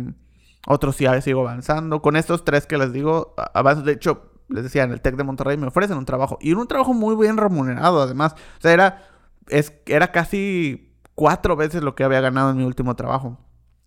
otros 0.67 0.97
sí 0.97 1.07
a 1.07 1.21
sigo 1.21 1.43
avanzando. 1.43 2.03
Con 2.03 2.17
estos 2.17 2.45
tres 2.45 2.67
que 2.67 2.79
les 2.79 2.93
digo, 2.93 3.37
avanzo, 3.55 3.83
de 3.83 3.93
hecho, 3.93 4.33
les 4.49 4.65
decía, 4.65 4.83
en 4.83 4.91
el 4.91 5.01
TEC 5.01 5.15
de 5.15 5.23
Monterrey 5.23 5.57
me 5.57 5.69
ofrecen 5.69 5.99
un 5.99 6.05
trabajo 6.05 6.37
y 6.41 6.53
un 6.53 6.67
trabajo 6.67 6.95
muy 6.95 7.15
bien 7.15 7.37
remunerado 7.37 8.03
además, 8.03 8.35
o 8.59 8.61
sea, 8.61 8.73
era 8.73 9.16
es, 9.49 9.73
era 9.87 10.13
casi 10.13 10.95
cuatro 11.15 11.57
veces 11.57 11.83
lo 11.83 11.95
que 11.95 12.05
había 12.05 12.21
ganado 12.21 12.51
en 12.51 12.59
mi 12.59 12.65
último 12.65 12.97
trabajo. 12.97 13.39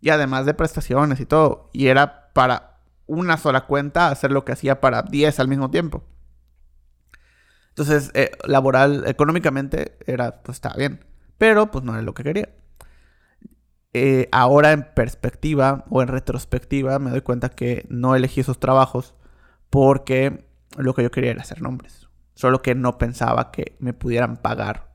Y 0.02 0.10
además 0.10 0.46
de 0.46 0.54
prestaciones 0.54 1.20
y 1.20 1.26
todo. 1.26 1.70
Y 1.74 1.88
era 1.88 2.32
para 2.34 2.80
una 3.08 3.38
sola 3.38 3.66
cuenta 3.68 4.10
hacer 4.10 4.32
lo 4.32 4.46
que 4.46 4.54
hacía 4.54 4.82
para 4.82 5.04
10 5.04 5.40
al 5.40 5.48
mismo 5.48 5.70
tiempo. 5.72 6.04
Entonces, 7.70 8.12
eh, 8.14 8.32
laboral, 8.46 9.04
económicamente, 9.08 9.98
era, 10.06 10.42
pues 10.44 10.58
estaba 10.58 10.76
bien. 10.76 11.06
Pero, 11.38 11.72
pues 11.72 11.84
no 11.86 11.94
era 11.94 12.02
lo 12.02 12.14
que 12.14 12.24
quería. 12.24 12.50
eh, 13.94 14.30
ahora 14.32 14.72
en 14.72 14.84
perspectiva 14.94 15.86
o 15.90 16.02
en 16.02 16.10
retrospectiva 16.10 17.00
me 17.00 17.10
doy 17.12 17.22
cuenta 17.22 17.50
que 17.50 17.86
no 17.90 18.16
elegí 18.16 18.42
esos 18.42 18.60
trabajos 18.60 19.16
porque 19.70 20.46
lo 20.78 20.94
que 20.94 21.04
yo 21.04 21.12
quería 21.12 21.32
era 21.32 21.42
hacer 21.42 21.62
nombres. 21.62 22.08
Solo 22.36 22.62
que 22.62 22.76
no 22.76 22.98
pensaba 22.98 23.52
que 23.52 23.76
me 23.80 23.94
pudieran 23.94 24.38
pagar 24.38 24.89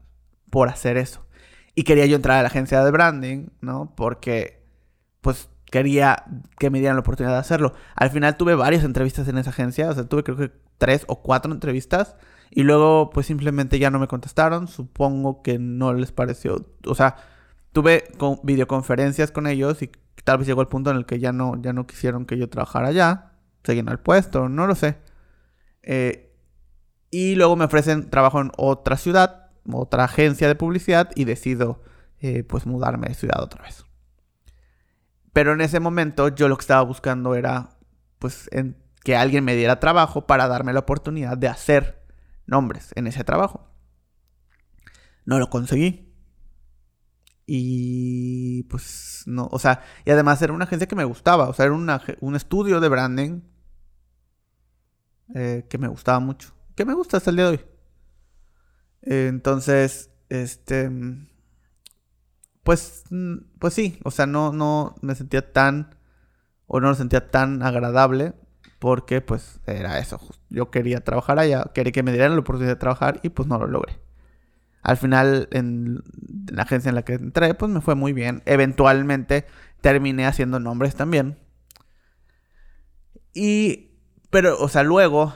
por 0.55 0.69
hacer 0.69 0.97
eso. 0.97 1.27
Y 1.75 1.83
quería 1.83 2.07
yo 2.07 2.15
entrar 2.15 2.39
a 2.39 2.43
la 2.43 2.47
agencia 2.47 2.85
de 2.85 2.91
branding, 2.93 3.49
¿no? 3.61 3.93
Porque, 3.97 4.65
pues, 5.21 5.49
quería 5.65 6.27
que 6.61 6.71
me 6.71 6.79
dieran 6.79 6.95
la 6.95 7.01
oportunidad 7.01 7.35
de 7.35 7.41
hacerlo. 7.41 7.75
Al 7.97 8.11
final 8.11 8.37
tuve 8.37 8.55
varias 8.55 8.85
entrevistas 8.85 9.27
en 9.27 9.37
esa 9.37 9.51
agencia, 9.51 9.91
o 9.91 9.95
sea, 9.95 10.05
tuve 10.05 10.23
creo 10.23 10.37
que 10.37 10.53
tres 10.79 11.07
o 11.09 11.23
cuatro 11.23 11.53
entrevistas. 11.53 12.15
Y 12.53 12.63
luego, 12.63 13.11
pues, 13.11 13.27
simplemente 13.27 13.81
ya 13.81 13.91
no 13.91 13.99
me 13.99 14.07
contestaron. 14.07 14.69
Supongo 14.69 15.43
que 15.43 15.59
no 15.59 15.93
les 15.93 16.13
pareció, 16.13 16.65
o 16.87 16.95
sea, 16.95 17.17
tuve 17.73 18.05
videoconferencias 18.45 19.33
con 19.33 19.49
ellos 19.49 19.83
y 19.83 19.91
tal 20.23 20.39
vez 20.39 20.47
llegó 20.47 20.61
el 20.61 20.69
punto 20.69 20.93
en 20.93 20.99
el 20.99 21.05
que 21.05 21.19
ya 21.19 21.33
no, 21.33 21.61
ya 21.61 21.73
no 21.73 21.89
quisieron 21.89 22.27
que 22.27 22.39
yo 22.39 22.49
trabajara 22.49 22.91
allá. 22.91 23.33
Seguían 23.65 23.89
al 23.89 23.99
puesto, 23.99 24.49
no 24.49 24.69
lo 24.69 24.77
sé. 24.77 24.99
Eh, 25.83 26.33
y 27.11 27.35
luego 27.35 27.57
me 27.57 27.65
ofrecen 27.65 28.09
trabajo 28.09 28.41
en 28.41 28.53
otra 28.57 28.97
ciudad, 28.97 29.44
otra 29.71 30.05
agencia 30.05 30.49
de 30.49 30.55
publicidad 30.55 31.11
y 31.15 31.25
decido 31.25 31.83
eh, 32.21 32.45
pues 32.45 32.67
mudarme 32.67 33.09
de 33.09 33.15
ciudad 33.15 33.43
otra 33.43 33.63
vez. 33.63 33.85
Pero 35.33 35.53
en 35.53 35.61
ese 35.61 35.81
momento 35.81 36.29
yo 36.29 36.49
lo 36.49 36.57
que 36.57 36.63
estaba 36.63 36.83
buscando 36.83 37.35
era 37.35 37.71
pues 38.19 38.49
en 38.53 38.77
que 39.03 39.17
alguien 39.17 39.45
me 39.45 39.55
diera 39.55 39.81
trabajo 39.81 40.27
para 40.27 40.49
darme 40.49 40.73
la 40.73 40.81
oportunidad 40.81 41.37
de 41.37 41.49
hacer 41.49 42.03
nombres 42.47 42.93
en 42.95 43.07
ese 43.07 43.25
trabajo. 43.25 43.69
No 45.25 45.39
lo 45.39 45.51
conseguí. 45.51 46.13
Y 47.47 48.63
pues 48.65 49.25
no, 49.27 49.49
o 49.51 49.59
sea, 49.59 49.83
y 50.07 50.11
además 50.11 50.41
era 50.41 50.55
una 50.55 50.65
agencia 50.65 50.89
que 50.89 50.97
me 50.97 51.05
gustaba, 51.05 51.49
o 51.49 51.53
sea, 51.53 51.67
era 51.67 51.75
un 51.75 52.37
estudio 52.37 52.81
de 52.81 52.89
branding 52.89 53.43
eh, 55.35 55.67
que 55.69 55.79
me 55.79 55.89
gustaba 55.89 56.21
mucho, 56.21 56.55
que 56.75 56.85
me 56.87 56.95
gusta 56.95 57.19
hasta 57.19 57.31
el 57.31 57.37
día 57.37 57.45
de 57.47 57.51
hoy. 57.51 57.74
Entonces, 59.05 60.11
este, 60.29 60.91
pues, 62.63 63.05
pues 63.59 63.75
sí, 63.75 63.99
o 64.05 64.11
sea, 64.11 64.27
no, 64.27 64.53
no 64.53 64.95
me 65.03 65.15
sentía 65.15 65.53
tan, 65.53 65.97
o 66.67 66.81
no 66.81 66.89
lo 66.89 66.95
sentía 66.95 67.31
tan 67.31 67.63
agradable, 67.63 68.35
porque 68.79 69.21
pues 69.21 69.61
era 69.67 69.99
eso, 69.99 70.21
yo 70.51 70.71
quería 70.71 71.01
trabajar 71.01 71.39
allá, 71.39 71.71
quería 71.75 71.93
que 71.93 72.03
me 72.03 72.13
dieran 72.13 72.33
la 72.33 72.41
oportunidad 72.41 72.75
de 72.75 72.81
trabajar 72.81 73.21
y 73.23 73.31
pues 73.31 73.49
no 73.49 73.59
lo 73.59 73.67
logré. 73.67 74.01
Al 74.83 74.99
final, 74.99 75.49
en 75.51 76.03
la 76.53 76.63
agencia 76.65 76.91
en 76.91 76.95
la 76.95 77.03
que 77.03 77.15
entré, 77.15 77.55
pues 77.55 77.73
me 77.73 77.81
fue 77.81 77.95
muy 77.95 78.13
bien. 78.13 78.43
Eventualmente 78.45 79.47
terminé 79.81 80.27
haciendo 80.27 80.61
nombres 80.61 80.95
también. 80.95 81.39
Y, 83.33 83.93
pero, 84.29 84.59
o 84.61 84.69
sea, 84.69 84.83
luego 84.83 85.33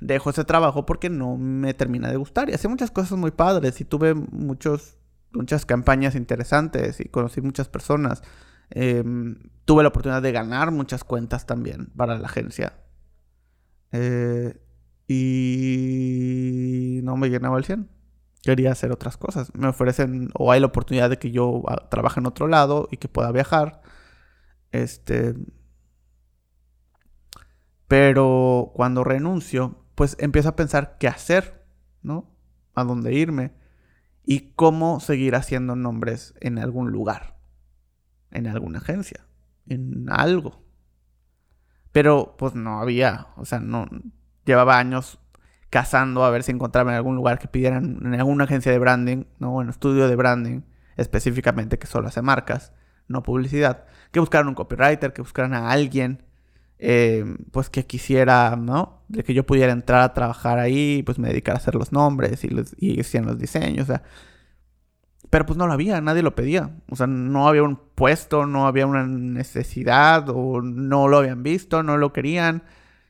dejo 0.00 0.30
ese 0.30 0.44
trabajo 0.44 0.86
porque 0.86 1.10
no 1.10 1.36
me 1.36 1.74
termina 1.74 2.10
de 2.10 2.16
gustar. 2.16 2.50
Y 2.50 2.54
hacía 2.54 2.70
muchas 2.70 2.90
cosas 2.90 3.18
muy 3.18 3.30
padres 3.30 3.80
y 3.80 3.84
tuve 3.84 4.14
muchos, 4.14 4.96
muchas 5.32 5.66
campañas 5.66 6.14
interesantes 6.14 7.00
y 7.00 7.08
conocí 7.08 7.40
muchas 7.40 7.68
personas. 7.68 8.22
Em, 8.70 9.38
tuve 9.64 9.82
la 9.82 9.90
oportunidad 9.90 10.22
de 10.22 10.32
ganar 10.32 10.70
muchas 10.70 11.04
cuentas 11.04 11.46
también 11.46 11.86
para 11.96 12.18
la 12.18 12.26
agencia. 12.26 12.74
Eh, 13.92 14.60
y 15.06 17.00
no 17.04 17.16
me 17.16 17.28
llenaba 17.28 17.58
el 17.58 17.64
100 17.64 17.94
quería 18.44 18.72
hacer 18.72 18.92
otras 18.92 19.16
cosas. 19.16 19.50
Me 19.54 19.68
ofrecen 19.68 20.30
o 20.34 20.52
hay 20.52 20.60
la 20.60 20.66
oportunidad 20.66 21.10
de 21.10 21.18
que 21.18 21.30
yo 21.30 21.62
ah, 21.68 21.88
trabaje 21.88 22.20
en 22.20 22.26
otro 22.26 22.46
lado 22.46 22.88
y 22.90 22.98
que 22.98 23.08
pueda 23.08 23.32
viajar. 23.32 23.80
Este 24.70 25.34
pero 27.88 28.72
cuando 28.74 29.04
renuncio, 29.04 29.83
pues 29.94 30.16
empiezo 30.18 30.48
a 30.50 30.56
pensar 30.56 30.96
qué 30.98 31.08
hacer, 31.08 31.64
¿no? 32.02 32.30
A 32.74 32.84
dónde 32.84 33.12
irme 33.12 33.52
y 34.24 34.52
cómo 34.54 35.00
seguir 35.00 35.34
haciendo 35.34 35.76
nombres 35.76 36.34
en 36.40 36.58
algún 36.58 36.90
lugar, 36.90 37.36
en 38.30 38.46
alguna 38.46 38.78
agencia, 38.78 39.26
en 39.66 40.06
algo. 40.10 40.64
Pero 41.92 42.36
pues 42.38 42.54
no 42.54 42.80
había, 42.80 43.28
o 43.36 43.44
sea, 43.44 43.60
no 43.60 43.86
llevaba 44.44 44.78
años 44.78 45.20
cazando 45.70 46.24
a 46.24 46.30
ver 46.30 46.42
si 46.42 46.52
encontraba 46.52 46.92
en 46.92 46.96
algún 46.96 47.16
lugar 47.16 47.38
que 47.38 47.48
pidieran 47.48 48.00
en 48.04 48.14
alguna 48.14 48.44
agencia 48.44 48.72
de 48.72 48.78
branding, 48.78 49.24
¿no? 49.38 49.60
En 49.60 49.68
estudio 49.68 50.08
de 50.08 50.16
branding, 50.16 50.62
específicamente 50.96 51.78
que 51.78 51.86
solo 51.86 52.08
hace 52.08 52.22
marcas, 52.22 52.72
no 53.08 53.22
publicidad. 53.22 53.84
Que 54.12 54.20
buscaran 54.20 54.48
un 54.48 54.54
copywriter, 54.54 55.12
que 55.12 55.22
buscaran 55.22 55.52
a 55.54 55.70
alguien, 55.70 56.22
eh, 56.78 57.24
pues 57.52 57.70
que 57.70 57.86
quisiera, 57.86 58.56
¿no? 58.56 59.02
De 59.08 59.22
que 59.24 59.34
yo 59.34 59.46
pudiera 59.46 59.72
entrar 59.72 60.02
a 60.02 60.14
trabajar 60.14 60.58
ahí, 60.58 61.02
pues 61.04 61.18
me 61.18 61.28
dedicara 61.28 61.56
a 61.56 61.60
hacer 61.60 61.74
los 61.74 61.92
nombres 61.92 62.44
y, 62.44 62.48
los, 62.48 62.74
y 62.78 63.00
hacían 63.00 63.26
los 63.26 63.38
diseños, 63.38 63.84
o 63.84 63.92
sea. 63.92 64.02
Pero 65.30 65.46
pues 65.46 65.56
no 65.56 65.66
lo 65.66 65.72
había, 65.72 66.00
nadie 66.00 66.22
lo 66.22 66.34
pedía. 66.34 66.70
O 66.90 66.96
sea, 66.96 67.06
no 67.06 67.48
había 67.48 67.64
un 67.64 67.76
puesto, 67.94 68.46
no 68.46 68.66
había 68.66 68.86
una 68.86 69.06
necesidad, 69.06 70.28
o 70.28 70.62
no 70.62 71.08
lo 71.08 71.18
habían 71.18 71.42
visto, 71.42 71.82
no 71.82 71.96
lo 71.96 72.12
querían. 72.12 72.62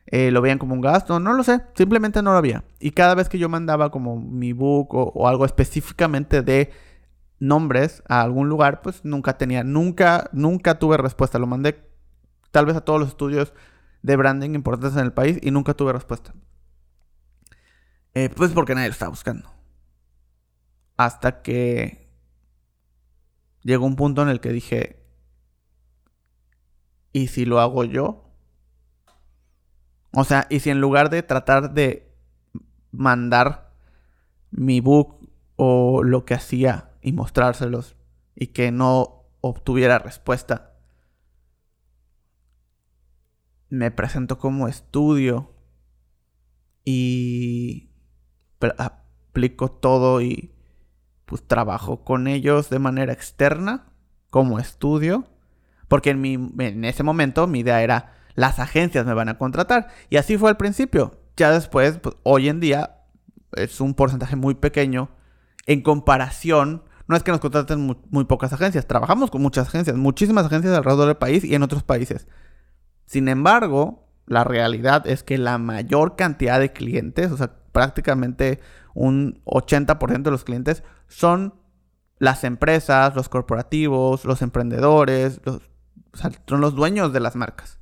Eh, 0.07 0.31
lo 0.31 0.43
veían 0.43 0.59
como 0.59 0.75
un 0.75 0.81
gasto, 0.81 1.19
no 1.19 1.33
lo 1.33 1.43
sé, 1.43 1.63
simplemente 1.75 2.23
no 2.23 2.33
lo 2.33 2.39
había. 2.39 2.65
Y 2.79 2.91
cada 2.91 3.15
vez 3.15 3.29
que 3.29 3.39
yo 3.39 3.49
mandaba 3.49 3.91
como 3.91 4.21
mi 4.21 4.53
book 4.53 4.89
o, 4.93 5.29
algo 5.29 5.47
específicamente 5.47 6.43
de 6.43 6.71
nombres 7.41 8.03
a 8.09 8.21
algún 8.21 8.49
lugar, 8.49 8.83
pues 8.83 9.05
nunca 9.05 9.39
tenía, 9.39 9.65
nunca, 9.65 10.29
nunca 10.33 10.79
tuve 10.79 10.99
respuesta. 10.99 11.39
Lo 11.39 11.47
mandé 11.47 11.81
tal 12.55 12.67
vez 12.67 12.77
a 12.77 12.83
todos 12.83 13.01
los 13.01 13.09
estudios 13.09 13.53
de 14.03 14.15
branding 14.15 14.51
importantes 14.55 14.97
en 14.97 15.05
el 15.05 15.13
país 15.13 15.41
y 15.43 15.51
nunca 15.51 15.75
tuve 15.75 15.93
respuesta. 15.93 16.33
Eh, 18.15 18.29
pues 18.29 18.53
porque 18.53 18.77
nadie 18.77 18.87
lo 18.87 18.93
estaba 18.93 19.11
buscando. 19.11 19.51
Hasta 20.97 21.43
que 21.43 22.09
llegó 23.63 23.85
un 23.85 23.97
punto 23.97 24.23
en 24.23 24.29
el 24.29 24.41
que 24.41 24.51
dije, 24.51 25.05
¿y 27.13 27.27
si 27.27 27.45
lo 27.45 27.59
hago 27.59 27.83
yo? 27.83 28.31
O 30.13 30.23
sea, 30.23 30.47
y 30.49 30.61
si 30.61 30.71
en 30.71 30.81
lugar 30.81 31.11
de 31.11 31.25
tratar 31.25 31.75
de 31.75 32.15
mandar 32.93 33.73
mi 34.53 34.79
book 34.79 35.29
o 35.57 36.05
lo 36.05 36.25
que 36.25 36.35
hacía 36.35 36.93
y 37.03 37.11
mostrárselos 37.11 37.97
y 38.37 38.49
que 38.49 38.71
no 38.71 39.25
obtuviera 39.41 39.99
respuesta, 39.99 40.74
me 43.69 43.91
presento 43.91 44.39
como 44.39 44.69
estudio 44.69 45.53
y 46.85 47.91
aplico 48.79 49.71
todo 49.71 50.21
y 50.21 50.55
pues 51.25 51.47
trabajo 51.47 52.05
con 52.05 52.27
ellos 52.27 52.71
de 52.71 52.79
manera 52.79 53.13
externa 53.13 53.87
como 54.31 54.59
estudio, 54.59 55.25
porque 55.89 56.11
en, 56.11 56.85
ese 56.85 57.03
momento 57.03 57.47
mi 57.47 57.61
idea 57.61 57.83
era 57.83 58.15
las 58.35 58.59
agencias 58.59 59.07
me 59.07 59.15
van 59.15 59.29
a 59.29 59.39
contratar. 59.39 59.89
Y 60.11 60.17
así 60.17 60.37
fue 60.37 60.51
al 60.51 60.57
principio. 60.57 61.21
Ya 61.37 61.53
después, 61.53 61.99
pues, 61.99 62.17
hoy 62.25 62.49
en 62.49 62.61
día 62.61 62.97
es 63.53 63.81
un 63.81 63.95
porcentaje 63.95 64.37
muy 64.37 64.55
pequeño 64.55 65.11
en 65.67 65.83
comparación. 65.83 66.83
No 67.07 67.17
es 67.17 67.23
que 67.23 67.31
nos 67.31 67.41
contraten 67.41 67.97
muy, 68.11 68.25
pocas 68.25 68.53
agencias, 68.53 68.87
trabajamos 68.87 69.31
con 69.31 69.43
muchas 69.43 69.69
agencias, 69.69 69.97
muchísimas 69.97 70.47
agencias 70.47 70.75
alrededor 70.77 71.07
del 71.07 71.17
país 71.17 71.45
y 71.45 71.55
en 71.55 71.63
otros 71.63 71.83
países. 71.83 72.27
Sin 73.15 73.29
embargo, 73.29 74.09
la 74.27 74.43
realidad 74.43 75.07
es 75.07 75.23
que 75.23 75.39
la 75.39 75.57
mayor 75.57 76.17
cantidad 76.17 76.59
de 76.59 76.73
clientes, 76.73 77.31
o 77.31 77.37
sea, 77.37 77.55
prácticamente 77.71 78.59
un 78.93 79.41
80% 79.45 80.23
de 80.25 80.31
los 80.33 80.43
clientes, 80.43 80.83
son 81.07 81.55
las 82.19 82.43
empresas, 82.43 83.15
los 83.15 83.29
corporativos, 83.29 84.25
los 84.25 84.43
emprendedores, 84.43 85.41
son 86.49 86.61
los 86.61 86.75
dueños 86.75 87.13
de 87.13 87.21
las 87.21 87.37
marcas. 87.37 87.79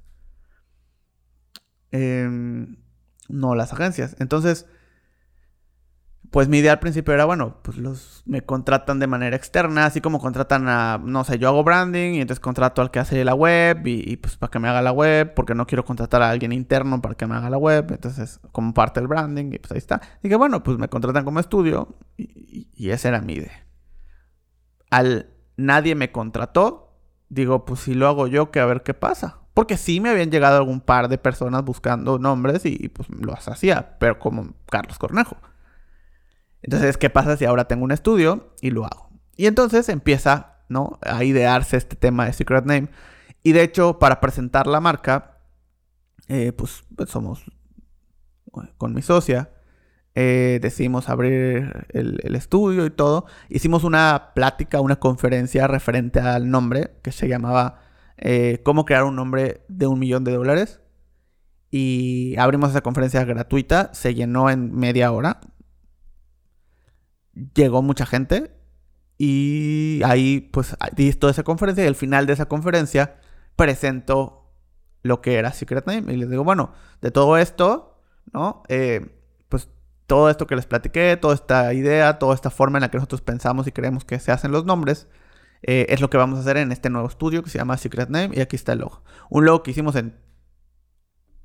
Em, 1.92 2.76
no 3.30 3.54
las 3.54 3.72
agencias. 3.72 4.16
Entonces, 4.18 4.66
pues 6.32 6.48
mi 6.48 6.58
idea 6.58 6.72
al 6.72 6.78
principio 6.80 7.12
era, 7.12 7.26
bueno, 7.26 7.58
pues 7.62 7.76
los 7.76 8.22
me 8.24 8.40
contratan 8.40 8.98
de 8.98 9.06
manera 9.06 9.36
externa, 9.36 9.84
así 9.84 10.00
como 10.00 10.18
contratan 10.18 10.66
a, 10.66 10.98
no 11.04 11.24
sé, 11.24 11.38
yo 11.38 11.46
hago 11.48 11.62
branding 11.62 12.14
y 12.14 12.20
entonces 12.22 12.40
contrato 12.40 12.80
al 12.80 12.90
que 12.90 13.00
hace 13.00 13.22
la 13.22 13.34
web 13.34 13.86
y, 13.86 14.16
pues 14.16 14.38
para 14.38 14.50
que 14.50 14.58
me 14.58 14.68
haga 14.68 14.80
la 14.80 14.92
web, 14.92 15.34
porque 15.34 15.54
no 15.54 15.66
quiero 15.66 15.84
contratar 15.84 16.22
a 16.22 16.30
alguien 16.30 16.52
interno 16.52 17.02
para 17.02 17.14
que 17.16 17.26
me 17.26 17.36
haga 17.36 17.50
la 17.50 17.58
web, 17.58 17.86
entonces 17.90 18.40
como 18.50 18.72
parte 18.72 19.00
del 19.00 19.08
branding 19.08 19.52
y 19.52 19.58
pues 19.58 19.72
ahí 19.72 19.78
está. 19.78 20.00
Dije, 20.22 20.36
bueno, 20.36 20.62
pues 20.62 20.78
me 20.78 20.88
contratan 20.88 21.26
como 21.26 21.38
estudio 21.38 21.96
y, 22.16 22.68
y 22.74 22.90
esa 22.90 23.08
era 23.08 23.20
mi 23.20 23.34
idea. 23.34 23.66
Al 24.90 25.28
nadie 25.58 25.94
me 25.94 26.12
contrató, 26.12 26.96
digo, 27.28 27.66
pues 27.66 27.80
si 27.80 27.94
lo 27.94 28.08
hago 28.08 28.26
yo, 28.26 28.50
que 28.50 28.60
a 28.60 28.66
ver 28.66 28.82
qué 28.82 28.94
pasa. 28.94 29.40
Porque 29.52 29.76
sí 29.76 30.00
me 30.00 30.08
habían 30.08 30.30
llegado 30.30 30.56
algún 30.56 30.80
par 30.80 31.08
de 31.08 31.18
personas 31.18 31.62
buscando 31.62 32.18
nombres 32.18 32.64
y, 32.64 32.88
pues 32.88 33.10
los 33.10 33.48
hacía, 33.48 33.98
pero 33.98 34.18
como 34.18 34.54
Carlos 34.70 34.98
Cornejo. 34.98 35.36
Entonces, 36.62 36.96
¿qué 36.96 37.10
pasa 37.10 37.36
si 37.36 37.44
ahora 37.44 37.66
tengo 37.66 37.84
un 37.84 37.92
estudio 37.92 38.54
y 38.60 38.70
lo 38.70 38.84
hago? 38.84 39.10
Y 39.36 39.46
entonces 39.46 39.88
empieza 39.88 40.52
¿no? 40.72 40.98
A 41.02 41.22
idearse 41.22 41.76
este 41.76 41.94
tema 41.94 42.26
de 42.26 42.32
Secret 42.32 42.64
Name. 42.64 42.88
Y 43.44 43.52
de 43.52 43.62
hecho, 43.62 43.98
para 43.98 44.20
presentar 44.20 44.66
la 44.66 44.80
marca, 44.80 45.38
eh, 46.28 46.52
pues, 46.52 46.84
pues 46.96 47.10
somos 47.10 47.44
con 48.78 48.94
mi 48.94 49.02
socia. 49.02 49.50
Eh, 50.14 50.58
decidimos 50.60 51.08
abrir 51.08 51.86
el, 51.90 52.34
estudio 52.34 52.86
y 52.86 52.90
todo. 52.90 53.26
Hicimos 53.48 53.84
una 53.84 54.32
plática, 54.34 54.80
una 54.80 54.96
conferencia 54.96 55.66
referente 55.66 56.20
al 56.20 56.50
nombre 56.50 56.96
que 57.02 57.12
se 57.12 57.28
llamaba 57.28 57.80
eh, 58.18 58.60
Cómo 58.62 58.84
crear 58.84 59.04
un 59.04 59.16
nombre 59.16 59.64
de 59.68 59.86
un 59.86 59.98
millón 59.98 60.24
de 60.24 60.32
dólares. 60.32 60.80
Y 61.70 62.36
abrimos 62.36 62.70
esa 62.70 62.82
conferencia 62.82 63.24
gratuita, 63.24 63.90
se 63.94 64.14
llenó 64.14 64.50
en 64.50 64.74
media 64.74 65.10
hora. 65.10 65.40
Llegó 67.54 67.82
mucha 67.82 68.06
gente 68.06 68.52
y 69.18 70.00
ahí 70.04 70.40
pues 70.52 70.76
di 70.94 71.12
toda 71.12 71.30
esa 71.30 71.44
conferencia 71.44 71.84
y 71.84 71.86
al 71.86 71.94
final 71.94 72.26
de 72.26 72.32
esa 72.32 72.46
conferencia 72.46 73.16
presento 73.56 74.42
lo 75.02 75.20
que 75.20 75.36
era 75.36 75.52
Secret 75.52 75.86
Name 75.86 76.12
y 76.12 76.16
les 76.16 76.30
digo, 76.30 76.44
bueno, 76.44 76.72
de 77.00 77.10
todo 77.10 77.36
esto, 77.36 78.00
¿no? 78.32 78.62
Eh, 78.68 79.18
pues 79.48 79.68
todo 80.06 80.30
esto 80.30 80.46
que 80.46 80.56
les 80.56 80.66
platiqué, 80.66 81.16
toda 81.16 81.34
esta 81.34 81.72
idea, 81.74 82.18
toda 82.18 82.34
esta 82.34 82.50
forma 82.50 82.78
en 82.78 82.82
la 82.82 82.90
que 82.90 82.98
nosotros 82.98 83.20
pensamos 83.20 83.66
y 83.66 83.72
creemos 83.72 84.04
que 84.04 84.18
se 84.18 84.32
hacen 84.32 84.52
los 84.52 84.64
nombres, 84.64 85.08
eh, 85.62 85.86
es 85.88 86.00
lo 86.00 86.10
que 86.10 86.16
vamos 86.16 86.38
a 86.38 86.42
hacer 86.42 86.56
en 86.56 86.72
este 86.72 86.90
nuevo 86.90 87.08
estudio 87.08 87.42
que 87.42 87.50
se 87.50 87.58
llama 87.58 87.76
Secret 87.76 88.08
Name 88.08 88.30
y 88.34 88.40
aquí 88.40 88.56
está 88.56 88.72
el 88.72 88.80
logo. 88.80 89.02
Un 89.30 89.44
logo 89.44 89.62
que 89.62 89.70
hicimos 89.70 89.94
en 89.96 90.16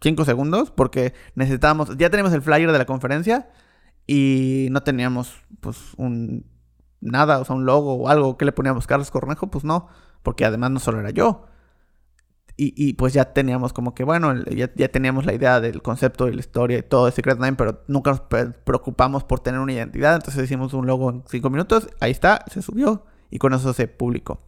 5 0.02 0.26
segundos 0.26 0.72
porque 0.72 1.14
necesitábamos, 1.36 1.98
ya 1.98 2.10
teníamos 2.10 2.34
el 2.34 2.42
flyer 2.42 2.72
de 2.72 2.78
la 2.78 2.86
conferencia 2.86 3.50
y 4.08 4.70
no 4.72 4.84
teníamos 4.84 5.36
pues 5.60 5.94
un 5.98 6.46
nada, 7.02 7.40
o 7.40 7.46
sea, 7.46 7.56
un 7.56 7.66
logo 7.66 7.94
o 7.96 8.10
algo 8.10 8.38
que 8.38 8.46
le 8.46 8.52
poníamos 8.52 8.88
Carlos 8.88 9.12
Cornejo, 9.12 9.48
pues 9.48 9.64
no, 9.64 9.90
porque 10.24 10.46
además 10.46 10.72
no 10.72 10.80
solo 10.80 11.00
era 11.00 11.12
yo. 11.12 11.46
Y, 12.60 12.94
pues 12.94 13.14
ya 13.14 13.34
teníamos 13.34 13.72
como 13.72 13.94
que, 13.94 14.04
bueno, 14.04 14.34
ya, 14.46 14.72
ya, 14.76 14.88
teníamos 14.90 15.28
la 15.28 15.34
idea 15.34 15.60
del 15.62 15.84
concepto 15.84 16.26
de 16.26 16.34
la 16.34 16.40
historia 16.40 16.80
y 16.80 16.82
todo 16.82 17.06
de 17.06 17.12
Secret 17.12 17.38
Name, 17.38 17.56
pero 17.56 17.84
nunca 17.88 18.10
nos 18.10 18.22
preocupamos 18.22 19.24
por 19.24 19.42
tener 19.42 19.60
una 19.60 19.74
identidad. 19.74 20.16
Entonces 20.16 20.44
hicimos 20.46 20.74
un 20.74 20.88
logo 20.88 21.12
en 21.12 21.24
5 21.28 21.52
minutos, 21.52 21.88
ahí 22.00 22.10
está, 22.10 22.44
se 22.52 22.64
subió 22.64 23.06
y 23.30 23.38
con 23.38 23.54
eso 23.54 23.74
se 23.74 23.88
publicó. 23.88 24.42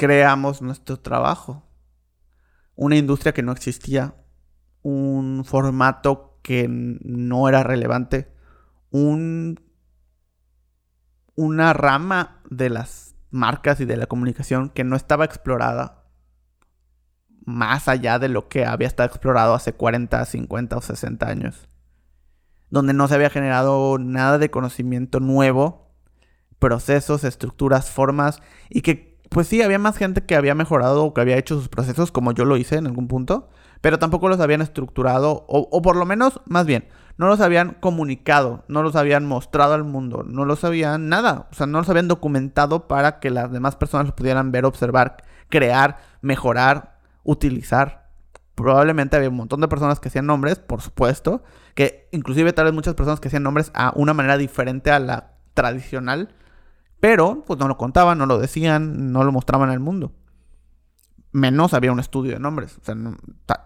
creamos 0.00 0.62
nuestro 0.62 0.98
trabajo. 0.98 1.62
Una 2.80 2.96
industria 2.96 3.34
que 3.34 3.42
no 3.42 3.52
existía, 3.52 4.14
un 4.80 5.44
formato 5.44 6.38
que 6.40 6.66
no 6.66 7.46
era 7.46 7.62
relevante, 7.62 8.32
un, 8.88 9.60
una 11.34 11.74
rama 11.74 12.40
de 12.48 12.70
las 12.70 13.14
marcas 13.30 13.80
y 13.80 13.84
de 13.84 13.98
la 13.98 14.06
comunicación 14.06 14.70
que 14.70 14.82
no 14.82 14.96
estaba 14.96 15.26
explorada 15.26 16.06
más 17.44 17.86
allá 17.86 18.18
de 18.18 18.30
lo 18.30 18.48
que 18.48 18.64
había 18.64 18.88
estado 18.88 19.10
explorado 19.10 19.52
hace 19.52 19.74
40, 19.74 20.24
50 20.24 20.78
o 20.78 20.80
60 20.80 21.28
años. 21.28 21.68
Donde 22.70 22.94
no 22.94 23.08
se 23.08 23.14
había 23.14 23.28
generado 23.28 23.98
nada 23.98 24.38
de 24.38 24.50
conocimiento 24.50 25.20
nuevo, 25.20 25.92
procesos, 26.58 27.24
estructuras, 27.24 27.90
formas, 27.90 28.40
y 28.70 28.80
que 28.80 29.09
pues 29.30 29.46
sí, 29.46 29.62
había 29.62 29.78
más 29.78 29.96
gente 29.96 30.24
que 30.24 30.34
había 30.34 30.56
mejorado 30.56 31.04
o 31.04 31.14
que 31.14 31.20
había 31.20 31.38
hecho 31.38 31.54
sus 31.54 31.68
procesos 31.68 32.10
como 32.10 32.32
yo 32.32 32.44
lo 32.44 32.56
hice 32.56 32.76
en 32.76 32.86
algún 32.86 33.06
punto, 33.06 33.48
pero 33.80 33.98
tampoco 33.98 34.28
los 34.28 34.40
habían 34.40 34.60
estructurado, 34.60 35.46
o, 35.48 35.82
por 35.82 35.94
lo 35.96 36.04
menos, 36.04 36.40
más 36.46 36.66
bien, 36.66 36.88
no 37.16 37.28
los 37.28 37.40
habían 37.40 37.76
comunicado, 37.80 38.64
no 38.66 38.82
los 38.82 38.96
habían 38.96 39.26
mostrado 39.26 39.74
al 39.74 39.84
mundo, 39.84 40.24
no 40.26 40.44
los 40.44 40.64
habían 40.64 41.08
nada, 41.08 41.46
o 41.52 41.54
sea, 41.54 41.66
no 41.66 41.78
los 41.78 41.88
habían 41.88 42.08
documentado 42.08 42.88
para 42.88 43.20
que 43.20 43.30
las 43.30 43.52
demás 43.52 43.76
personas 43.76 44.06
los 44.06 44.14
pudieran 44.14 44.50
ver, 44.50 44.64
observar, 44.64 45.18
crear, 45.48 45.98
mejorar, 46.22 46.98
utilizar. 47.22 48.08
Probablemente 48.56 49.16
había 49.16 49.30
un 49.30 49.36
montón 49.36 49.60
de 49.60 49.68
personas 49.68 50.00
que 50.00 50.08
hacían 50.08 50.26
nombres, 50.26 50.58
por 50.58 50.82
supuesto, 50.82 51.44
que 51.74 52.08
inclusive 52.10 52.52
tal 52.52 52.64
vez 52.64 52.74
muchas 52.74 52.94
personas 52.94 53.20
que 53.20 53.28
hacían 53.28 53.44
nombres 53.44 53.70
a 53.74 53.92
una 53.94 54.12
manera 54.12 54.36
diferente 54.36 54.90
a 54.90 54.98
la 54.98 55.34
tradicional, 55.54 56.34
pero, 57.00 57.44
pues 57.46 57.58
no 57.58 57.66
lo 57.66 57.78
contaban, 57.78 58.18
no 58.18 58.26
lo 58.26 58.38
decían, 58.38 59.12
no 59.12 59.24
lo 59.24 59.32
mostraban 59.32 59.70
al 59.70 59.80
mundo. 59.80 60.12
Menos 61.32 61.74
había 61.74 61.92
un 61.92 62.00
estudio 62.00 62.32
de 62.32 62.40
nombres. 62.40 62.78
O 62.78 62.84
sea, 62.84 62.94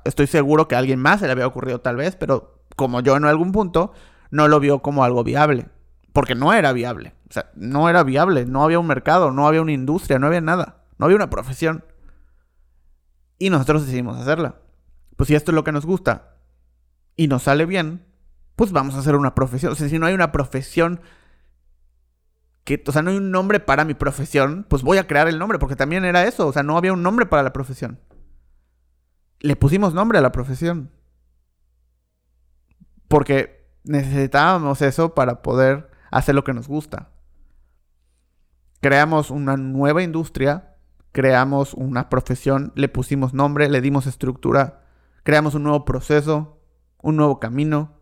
estoy 0.04 0.26
seguro 0.26 0.68
que 0.68 0.76
a 0.76 0.78
alguien 0.78 1.00
más 1.00 1.20
se 1.20 1.26
le 1.26 1.32
había 1.32 1.46
ocurrido 1.46 1.80
tal 1.80 1.96
vez, 1.96 2.14
pero 2.14 2.62
como 2.76 3.00
yo 3.00 3.16
en 3.16 3.24
algún 3.24 3.52
punto, 3.52 3.92
no 4.30 4.48
lo 4.48 4.60
vio 4.60 4.80
como 4.80 5.04
algo 5.04 5.24
viable. 5.24 5.68
Porque 6.12 6.36
no 6.36 6.52
era 6.52 6.72
viable. 6.72 7.14
O 7.28 7.32
sea, 7.32 7.50
no 7.56 7.88
era 7.88 8.04
viable. 8.04 8.46
No 8.46 8.62
había 8.62 8.78
un 8.78 8.86
mercado, 8.86 9.32
no 9.32 9.48
había 9.48 9.62
una 9.62 9.72
industria, 9.72 10.20
no 10.20 10.28
había 10.28 10.40
nada. 10.40 10.84
No 10.98 11.06
había 11.06 11.16
una 11.16 11.30
profesión. 11.30 11.84
Y 13.38 13.50
nosotros 13.50 13.84
decidimos 13.84 14.20
hacerla. 14.20 14.60
Pues 15.16 15.26
si 15.28 15.34
esto 15.34 15.50
es 15.50 15.54
lo 15.56 15.64
que 15.64 15.72
nos 15.72 15.86
gusta 15.86 16.36
y 17.16 17.26
nos 17.26 17.44
sale 17.44 17.66
bien, 17.66 18.04
pues 18.54 18.70
vamos 18.70 18.94
a 18.94 18.98
hacer 18.98 19.16
una 19.16 19.34
profesión. 19.34 19.72
O 19.72 19.74
sea, 19.74 19.88
si 19.88 19.98
no 19.98 20.06
hay 20.06 20.14
una 20.14 20.30
profesión 20.30 21.00
que, 22.64 22.82
o 22.86 22.92
sea, 22.92 23.02
no 23.02 23.10
hay 23.10 23.18
un 23.18 23.30
nombre 23.30 23.60
para 23.60 23.84
mi 23.84 23.94
profesión, 23.94 24.66
pues 24.68 24.82
voy 24.82 24.98
a 24.98 25.06
crear 25.06 25.28
el 25.28 25.38
nombre, 25.38 25.58
porque 25.58 25.76
también 25.76 26.04
era 26.04 26.24
eso, 26.24 26.48
o 26.48 26.52
sea, 26.52 26.62
no 26.62 26.76
había 26.76 26.94
un 26.94 27.02
nombre 27.02 27.26
para 27.26 27.42
la 27.42 27.52
profesión. 27.52 28.00
Le 29.40 29.54
pusimos 29.54 29.92
nombre 29.92 30.18
a 30.18 30.22
la 30.22 30.32
profesión. 30.32 30.90
Porque 33.06 33.68
necesitábamos 33.84 34.80
eso 34.80 35.14
para 35.14 35.42
poder 35.42 35.90
hacer 36.10 36.34
lo 36.34 36.42
que 36.42 36.54
nos 36.54 36.66
gusta. 36.66 37.10
Creamos 38.80 39.30
una 39.30 39.58
nueva 39.58 40.02
industria, 40.02 40.76
creamos 41.12 41.74
una 41.74 42.08
profesión, 42.08 42.72
le 42.74 42.88
pusimos 42.88 43.34
nombre, 43.34 43.68
le 43.68 43.82
dimos 43.82 44.06
estructura, 44.06 44.84
creamos 45.22 45.54
un 45.54 45.64
nuevo 45.64 45.84
proceso, 45.84 46.60
un 47.02 47.16
nuevo 47.16 47.40
camino, 47.40 48.00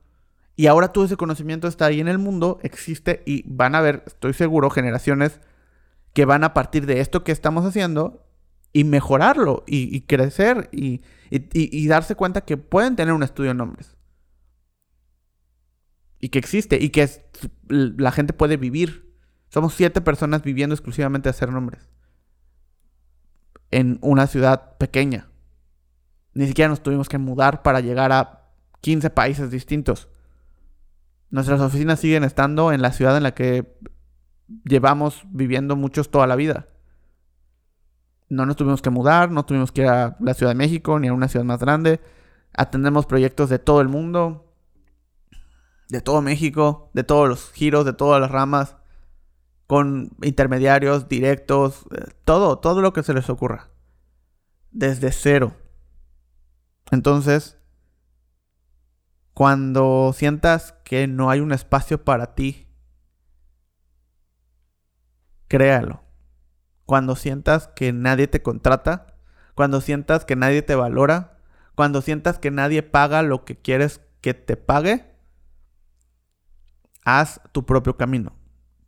y 0.55 0.67
ahora 0.67 0.93
todo 0.93 1.05
ese 1.05 1.17
conocimiento 1.17 1.67
está 1.67 1.87
ahí 1.87 2.01
en 2.01 2.09
el 2.09 2.19
mundo, 2.19 2.59
existe 2.63 3.23
y 3.27 3.43
van 3.47 3.75
a 3.75 3.79
haber, 3.79 4.05
estoy 4.07 4.35
seguro, 4.35 4.71
generaciones 4.71 5.41
que 6.13 6.25
van 6.25 6.45
a 6.45 6.53
partir 6.53 6.87
de 6.87 7.01
esto 7.01 7.25
que 7.25 7.33
estamos 7.33 7.65
haciendo 7.65 8.27
y 8.73 8.85
mejorarlo 8.85 9.65
y, 9.67 10.03
crecer 10.03 10.69
y, 10.73 11.01
darse 11.87 12.15
cuenta 12.15 12.43
que 12.43 12.57
pueden 12.57 12.97
tener 12.97 13.15
un 13.15 13.23
estudio 13.23 13.51
de 13.51 13.55
nombres. 13.55 13.97
Y 16.21 16.29
que 16.29 16.39
existe 16.39 16.79
y 16.81 16.91
que 16.91 17.09
la 17.69 18.13
gente 18.13 18.33
puede 18.33 18.57
vivir. 18.57 19.13
Somos 19.49 19.75
siete 19.75 20.01
personas 20.01 20.43
viviendo 20.43 20.75
exclusivamente 20.75 21.27
de 21.27 21.31
hacer 21.31 21.51
nombres. 21.51 21.91
En 23.71 23.99
una 24.01 24.27
ciudad 24.27 24.77
pequeña. 24.79 25.29
Ni 26.35 26.47
siquiera 26.47 26.69
nos 26.69 26.83
tuvimos 26.83 27.09
que 27.09 27.19
mudar 27.19 27.63
para 27.63 27.81
llegar 27.81 28.13
a 28.13 28.53
15 28.81 29.11
países 29.11 29.51
distintos. 29.51 30.09
Nuestras 31.33 31.63
oficinas 31.63 31.99
siguen 31.99 32.25
estando 32.25 32.73
en 32.73 32.83
la 32.83 32.93
ciudad 32.93 33.17
en 33.17 33.23
la 33.23 33.33
que 33.33 33.75
llevamos 34.65 35.23
viviendo 35.31 35.77
muchos 35.77 36.11
toda 36.11 36.27
la 36.27 36.37
vida. 36.37 36.67
No 38.29 38.45
nos 38.45 38.55
tuvimos 38.55 38.83
que 38.83 38.91
mudar, 38.91 39.31
no 39.31 39.47
tuvimos 39.47 39.73
que 39.73 39.81
ir 39.81 39.89
a 39.89 40.15
la 40.21 40.35
Ciudad 40.35 40.51
de 40.51 40.59
México 40.59 40.99
ni 40.99 41.09
a 41.09 41.15
una 41.15 41.29
ciudad 41.29 41.47
más 41.47 41.61
grande. 41.61 42.01
Atendemos 42.53 43.07
proyectos 43.07 43.49
de 43.49 43.59
todo 43.59 43.81
el 43.81 43.89
mundo, 43.89 44.53
de 45.89 46.03
todo 46.03 46.21
México, 46.21 46.91
de 46.93 47.03
todos 47.03 47.31
los 47.31 47.51
giros, 47.53 47.87
de 47.87 47.95
todas 47.95 48.21
las 48.21 48.31
ramas, 48.31 48.77
con 49.67 50.11
intermediarios, 50.21 51.09
directos, 51.09 51.87
eh, 51.93 52.13
todo, 52.27 52.59
todo 52.59 52.83
lo 52.83 52.93
que 52.93 53.03
se 53.03 53.15
les 53.15 53.31
ocurra. 53.31 53.71
Desde 54.71 55.13
cero. 55.13 55.55
Entonces, 56.91 57.62
cuando 59.35 60.13
sientas 60.15 60.73
que 60.85 61.07
no 61.07 61.31
hay 61.31 61.41
un 61.41 61.53
espacio 61.53 62.05
para 62.05 62.35
ti, 62.35 62.69
créalo. 65.49 66.03
Cuando 66.85 67.17
sientas 67.17 67.69
que 67.69 67.93
nadie 67.93 68.29
te 68.29 68.43
contrata, 68.43 69.17
cuando 69.55 69.81
sientas 69.81 70.25
que 70.25 70.37
nadie 70.37 70.63
te 70.63 70.75
valora, 70.75 71.39
cuando 71.75 72.03
sientas 72.03 72.39
que 72.39 72.51
nadie 72.51 72.83
paga 72.83 73.23
lo 73.23 73.45
que 73.45 73.57
quieres 73.57 74.03
que 74.21 74.35
te 74.35 74.57
pague, 74.57 75.15
haz 77.05 77.41
tu 77.53 77.65
propio 77.65 77.97
camino. 77.97 78.37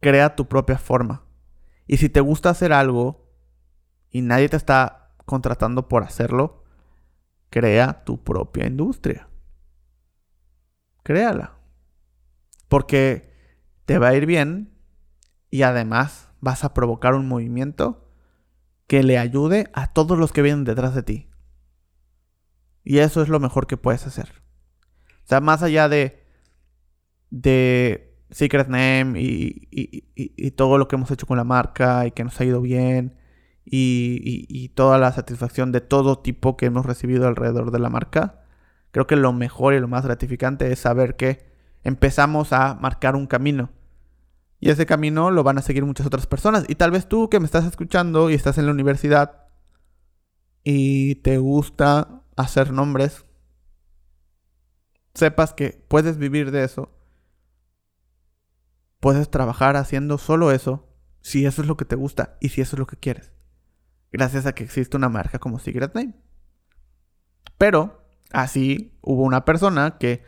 Crea 0.00 0.36
tu 0.36 0.46
propia 0.48 0.76
forma. 0.76 1.24
Y 1.86 1.96
si 1.96 2.10
te 2.10 2.20
gusta 2.20 2.50
hacer 2.50 2.74
algo 2.74 3.30
y 4.10 4.20
nadie 4.20 4.50
te 4.50 4.56
está 4.56 5.14
contratando 5.24 5.88
por 5.88 6.02
hacerlo, 6.02 6.64
crea 7.48 8.04
tu 8.04 8.22
propia 8.22 8.66
industria 8.66 9.28
créala. 11.04 11.58
Porque 12.68 13.32
te 13.84 13.98
va 14.00 14.08
a 14.08 14.16
ir 14.16 14.26
bien 14.26 14.76
y 15.50 15.62
además 15.62 16.30
vas 16.40 16.64
a 16.64 16.74
provocar 16.74 17.14
un 17.14 17.28
movimiento 17.28 18.10
que 18.88 19.04
le 19.04 19.18
ayude 19.18 19.70
a 19.72 19.92
todos 19.92 20.18
los 20.18 20.32
que 20.32 20.42
vienen 20.42 20.64
detrás 20.64 20.96
de 20.96 21.04
ti. 21.04 21.30
Y 22.82 22.98
eso 22.98 23.22
es 23.22 23.28
lo 23.28 23.38
mejor 23.38 23.68
que 23.68 23.76
puedes 23.76 24.04
hacer. 24.08 24.42
O 25.24 25.28
sea, 25.28 25.40
más 25.40 25.62
allá 25.62 25.88
de 25.88 26.24
de 27.34 28.16
Secret 28.30 28.68
Name 28.68 29.20
y, 29.20 30.50
todo 30.52 30.78
lo 30.78 30.86
que 30.86 30.94
hemos 30.94 31.10
hecho 31.10 31.26
con 31.26 31.36
la 31.36 31.42
marca 31.42 32.06
y 32.06 32.12
que 32.12 32.22
nos 32.22 32.40
ha 32.40 32.44
ido 32.44 32.60
bien 32.60 33.16
y, 33.64 34.68
toda 34.76 34.98
la 34.98 35.12
satisfacción 35.12 35.72
de 35.72 35.80
todo 35.80 36.20
tipo 36.20 36.56
que 36.56 36.66
hemos 36.66 36.86
recibido 36.86 37.26
alrededor 37.26 37.72
de 37.72 37.80
la 37.80 37.90
marca, 37.90 38.43
creo 38.94 39.08
que 39.08 39.16
lo 39.16 39.32
mejor 39.32 39.74
y 39.74 39.80
lo 39.80 39.88
más 39.88 40.04
gratificante 40.04 40.70
es 40.70 40.78
saber 40.78 41.16
que 41.16 41.52
empezamos 41.82 42.52
a 42.52 42.76
marcar 42.76 43.16
un 43.16 43.26
camino. 43.26 43.70
Y 44.60 44.70
ese 44.70 44.86
camino 44.86 45.32
lo 45.32 45.42
van 45.42 45.58
a 45.58 45.62
seguir 45.62 45.84
muchas 45.84 46.06
otras 46.06 46.28
personas. 46.28 46.64
Y 46.68 46.76
tal 46.76 46.92
vez 46.92 47.08
tú 47.08 47.28
que 47.28 47.40
me 47.40 47.44
estás 47.44 47.64
escuchando 47.64 48.30
y 48.30 48.34
estás 48.34 48.56
en 48.56 48.66
la 48.66 48.72
universidad 48.72 49.48
y 50.62 51.16
te 51.16 51.38
gusta 51.38 52.22
hacer 52.36 52.72
nombres, 52.72 53.24
sepas 55.12 55.54
que 55.54 55.84
puedes 55.88 56.16
vivir 56.16 56.52
de 56.52 56.62
eso. 56.62 56.96
Puedes 59.00 59.28
trabajar 59.28 59.74
haciendo 59.76 60.18
solo 60.18 60.52
eso, 60.52 60.88
si 61.20 61.46
eso 61.46 61.62
es 61.62 61.66
lo 61.66 61.76
que 61.76 61.84
te 61.84 61.96
gusta 61.96 62.36
y 62.40 62.50
si 62.50 62.60
eso 62.60 62.76
es 62.76 62.78
lo 62.78 62.86
que 62.86 62.96
quieres. 62.96 63.32
Gracias 64.12 64.46
a 64.46 64.54
que 64.54 64.62
existe 64.62 64.96
una 64.96 65.08
marca 65.08 65.40
como 65.40 65.58
Secret 65.58 65.96
Name. 65.96 66.14
Pero 67.58 68.03
así 68.34 68.98
hubo 69.00 69.22
una 69.22 69.44
persona 69.44 69.96
que 69.98 70.22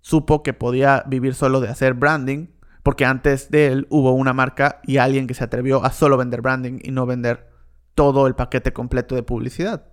supo 0.00 0.42
que 0.42 0.52
podía 0.52 1.02
vivir 1.06 1.34
solo 1.34 1.60
de 1.60 1.68
hacer 1.68 1.94
branding, 1.94 2.48
porque 2.82 3.04
antes 3.04 3.50
de 3.50 3.66
él 3.66 3.86
hubo 3.90 4.12
una 4.12 4.32
marca 4.32 4.80
y 4.84 4.98
alguien 4.98 5.26
que 5.26 5.34
se 5.34 5.42
atrevió 5.42 5.84
a 5.84 5.90
solo 5.90 6.16
vender 6.16 6.42
branding 6.42 6.78
y 6.82 6.92
no 6.92 7.06
vender 7.06 7.50
todo 7.94 8.28
el 8.28 8.36
paquete 8.36 8.72
completo 8.72 9.16
de 9.16 9.24
publicidad. 9.24 9.88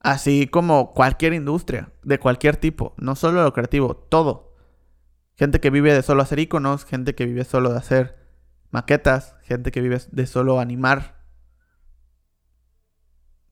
Así 0.00 0.46
como 0.46 0.92
cualquier 0.94 1.34
industria, 1.34 1.92
de 2.02 2.18
cualquier 2.18 2.56
tipo, 2.56 2.94
no 2.96 3.16
solo 3.16 3.42
lo 3.42 3.52
creativo, 3.52 3.94
todo. 3.96 4.54
Gente 5.34 5.60
que 5.60 5.70
vive 5.70 5.92
de 5.92 6.02
solo 6.02 6.22
hacer 6.22 6.38
iconos, 6.38 6.84
gente 6.84 7.14
que 7.14 7.26
vive 7.26 7.44
solo 7.44 7.70
de 7.70 7.78
hacer 7.78 8.16
maquetas, 8.70 9.34
gente 9.42 9.72
que 9.72 9.80
vive 9.80 10.00
de 10.10 10.26
solo 10.26 10.60
animar, 10.60 11.24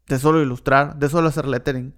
de 0.06 0.18
solo 0.18 0.42
ilustrar, 0.42 0.96
de 0.98 1.08
solo 1.08 1.28
hacer 1.28 1.46
lettering. 1.46 1.94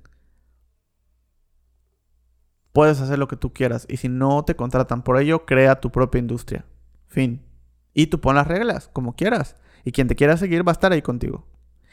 Puedes 2.75 3.01
hacer 3.01 3.21
lo 3.21 3.29
que 3.29 3.37
tú 3.37 3.53
quieras 3.53 3.87
y 3.89 3.99
si 3.99 4.09
no 4.09 4.45
te 4.45 4.57
contratan 4.57 5.05
por 5.05 5.17
ello, 5.21 5.47
crea 5.47 5.81
tu 5.81 5.93
propia 5.93 6.19
industria. 6.19 6.67
Fin. 7.07 7.47
Y 7.93 8.09
tú 8.09 8.21
pon 8.21 8.35
las 8.35 8.49
reglas 8.49 8.91
como 8.93 9.15
quieras. 9.15 9.55
Y 9.85 9.93
quien 9.93 10.09
te 10.09 10.17
quiera 10.17 10.37
seguir 10.37 10.67
va 10.67 10.73
a 10.73 10.75
estar 10.75 10.91
ahí 10.91 11.01
contigo. 11.01 11.47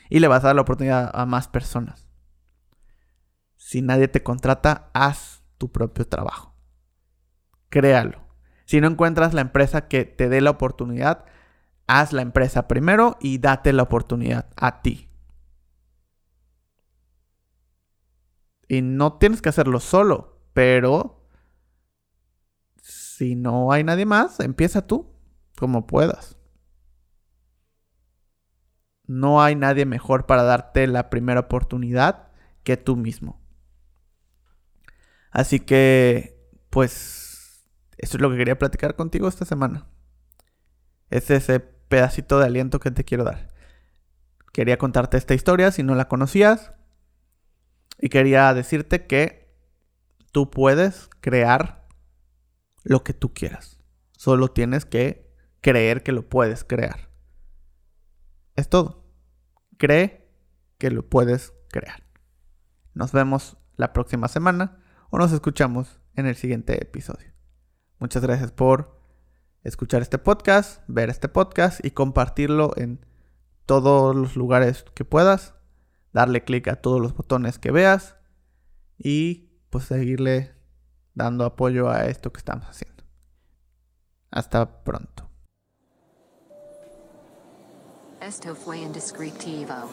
Y 0.09 0.21
le 0.21 0.27
vas 0.27 0.43
a 0.43 0.47
dar 0.47 0.55
la 0.55 0.63
oportunidad 0.63 1.11
a 1.13 1.27
más 1.27 1.47
personas. 1.47 2.09
Si 3.57 3.83
nadie 3.83 4.07
te 4.07 4.23
contrata, 4.23 4.89
haz 4.95 5.43
tu 5.59 5.71
propio 5.71 6.07
trabajo. 6.07 6.55
Créalo. 7.69 8.23
Si 8.65 8.81
no 8.81 8.87
encuentras 8.87 9.35
la 9.35 9.41
empresa 9.41 9.87
que 9.87 10.05
te 10.05 10.29
dé 10.29 10.41
la 10.41 10.49
oportunidad, 10.49 11.25
haz 11.85 12.11
la 12.11 12.23
empresa 12.23 12.67
primero 12.67 13.17
y 13.21 13.37
date 13.37 13.71
la 13.71 13.83
oportunidad 13.83 14.49
a 14.55 14.81
ti. 14.81 15.11
Y 18.67 18.81
no 18.81 19.19
tienes 19.19 19.43
que 19.43 19.49
hacerlo 19.49 19.79
solo, 19.79 20.40
pero 20.53 21.27
si 22.81 23.35
no 23.35 23.71
hay 23.71 23.83
nadie 23.83 24.05
más, 24.05 24.39
empieza 24.39 24.87
tú, 24.87 25.13
como 25.55 25.85
puedas. 25.87 26.37
No 29.05 29.41
hay 29.41 29.55
nadie 29.55 29.85
mejor 29.85 30.25
para 30.25 30.43
darte 30.43 30.87
la 30.87 31.09
primera 31.09 31.41
oportunidad 31.41 32.29
que 32.63 32.77
tú 32.77 32.95
mismo. 32.95 33.41
Así 35.31 35.59
que, 35.59 36.49
pues, 36.69 37.65
eso 37.97 38.17
es 38.17 38.21
lo 38.21 38.31
que 38.31 38.37
quería 38.37 38.57
platicar 38.57 38.95
contigo 38.95 39.27
esta 39.27 39.45
semana. 39.45 39.87
Es 41.09 41.29
ese 41.29 41.59
pedacito 41.59 42.39
de 42.39 42.45
aliento 42.45 42.79
que 42.79 42.91
te 42.91 43.03
quiero 43.03 43.23
dar. 43.23 43.49
Quería 44.53 44.77
contarte 44.77 45.17
esta 45.17 45.33
historia 45.33 45.71
si 45.71 45.83
no 45.83 45.95
la 45.95 46.07
conocías. 46.07 46.73
Y 47.99 48.09
quería 48.09 48.53
decirte 48.53 49.05
que 49.05 49.40
tú 50.31 50.49
puedes 50.49 51.09
crear 51.19 51.87
lo 52.83 53.03
que 53.03 53.13
tú 53.13 53.33
quieras. 53.33 53.79
Solo 54.13 54.49
tienes 54.49 54.85
que 54.85 55.31
creer 55.61 56.03
que 56.03 56.11
lo 56.11 56.27
puedes 56.27 56.63
crear. 56.63 57.09
Es 58.55 58.69
todo. 58.69 59.05
Cree 59.77 60.29
que 60.77 60.91
lo 60.91 61.07
puedes 61.07 61.53
crear. 61.69 62.03
Nos 62.93 63.11
vemos 63.11 63.57
la 63.77 63.93
próxima 63.93 64.27
semana 64.27 64.83
o 65.09 65.17
nos 65.17 65.31
escuchamos 65.31 65.99
en 66.15 66.25
el 66.25 66.35
siguiente 66.35 66.81
episodio. 66.81 67.31
Muchas 67.99 68.23
gracias 68.23 68.51
por 68.51 68.99
escuchar 69.63 70.01
este 70.01 70.17
podcast, 70.17 70.83
ver 70.87 71.09
este 71.09 71.29
podcast 71.29 71.83
y 71.85 71.91
compartirlo 71.91 72.73
en 72.77 73.05
todos 73.65 74.15
los 74.15 74.35
lugares 74.35 74.85
que 74.95 75.05
puedas. 75.05 75.55
Darle 76.13 76.43
clic 76.43 76.67
a 76.67 76.75
todos 76.75 76.99
los 76.99 77.15
botones 77.15 77.57
que 77.57 77.71
veas 77.71 78.17
y 78.97 79.50
pues 79.71 79.85
seguirle 79.85 80.53
dando 81.15 81.45
apoyo 81.45 81.89
a 81.89 82.05
esto 82.05 82.31
que 82.31 82.37
estamos 82.37 82.67
haciendo. 82.67 83.03
Hasta 84.29 84.83
pronto. 84.83 85.29
Esto 88.21 88.53
fue 88.53 88.77
Indescriptivo, 88.77 89.89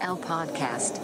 el 0.00 0.18
podcast. 0.18 0.98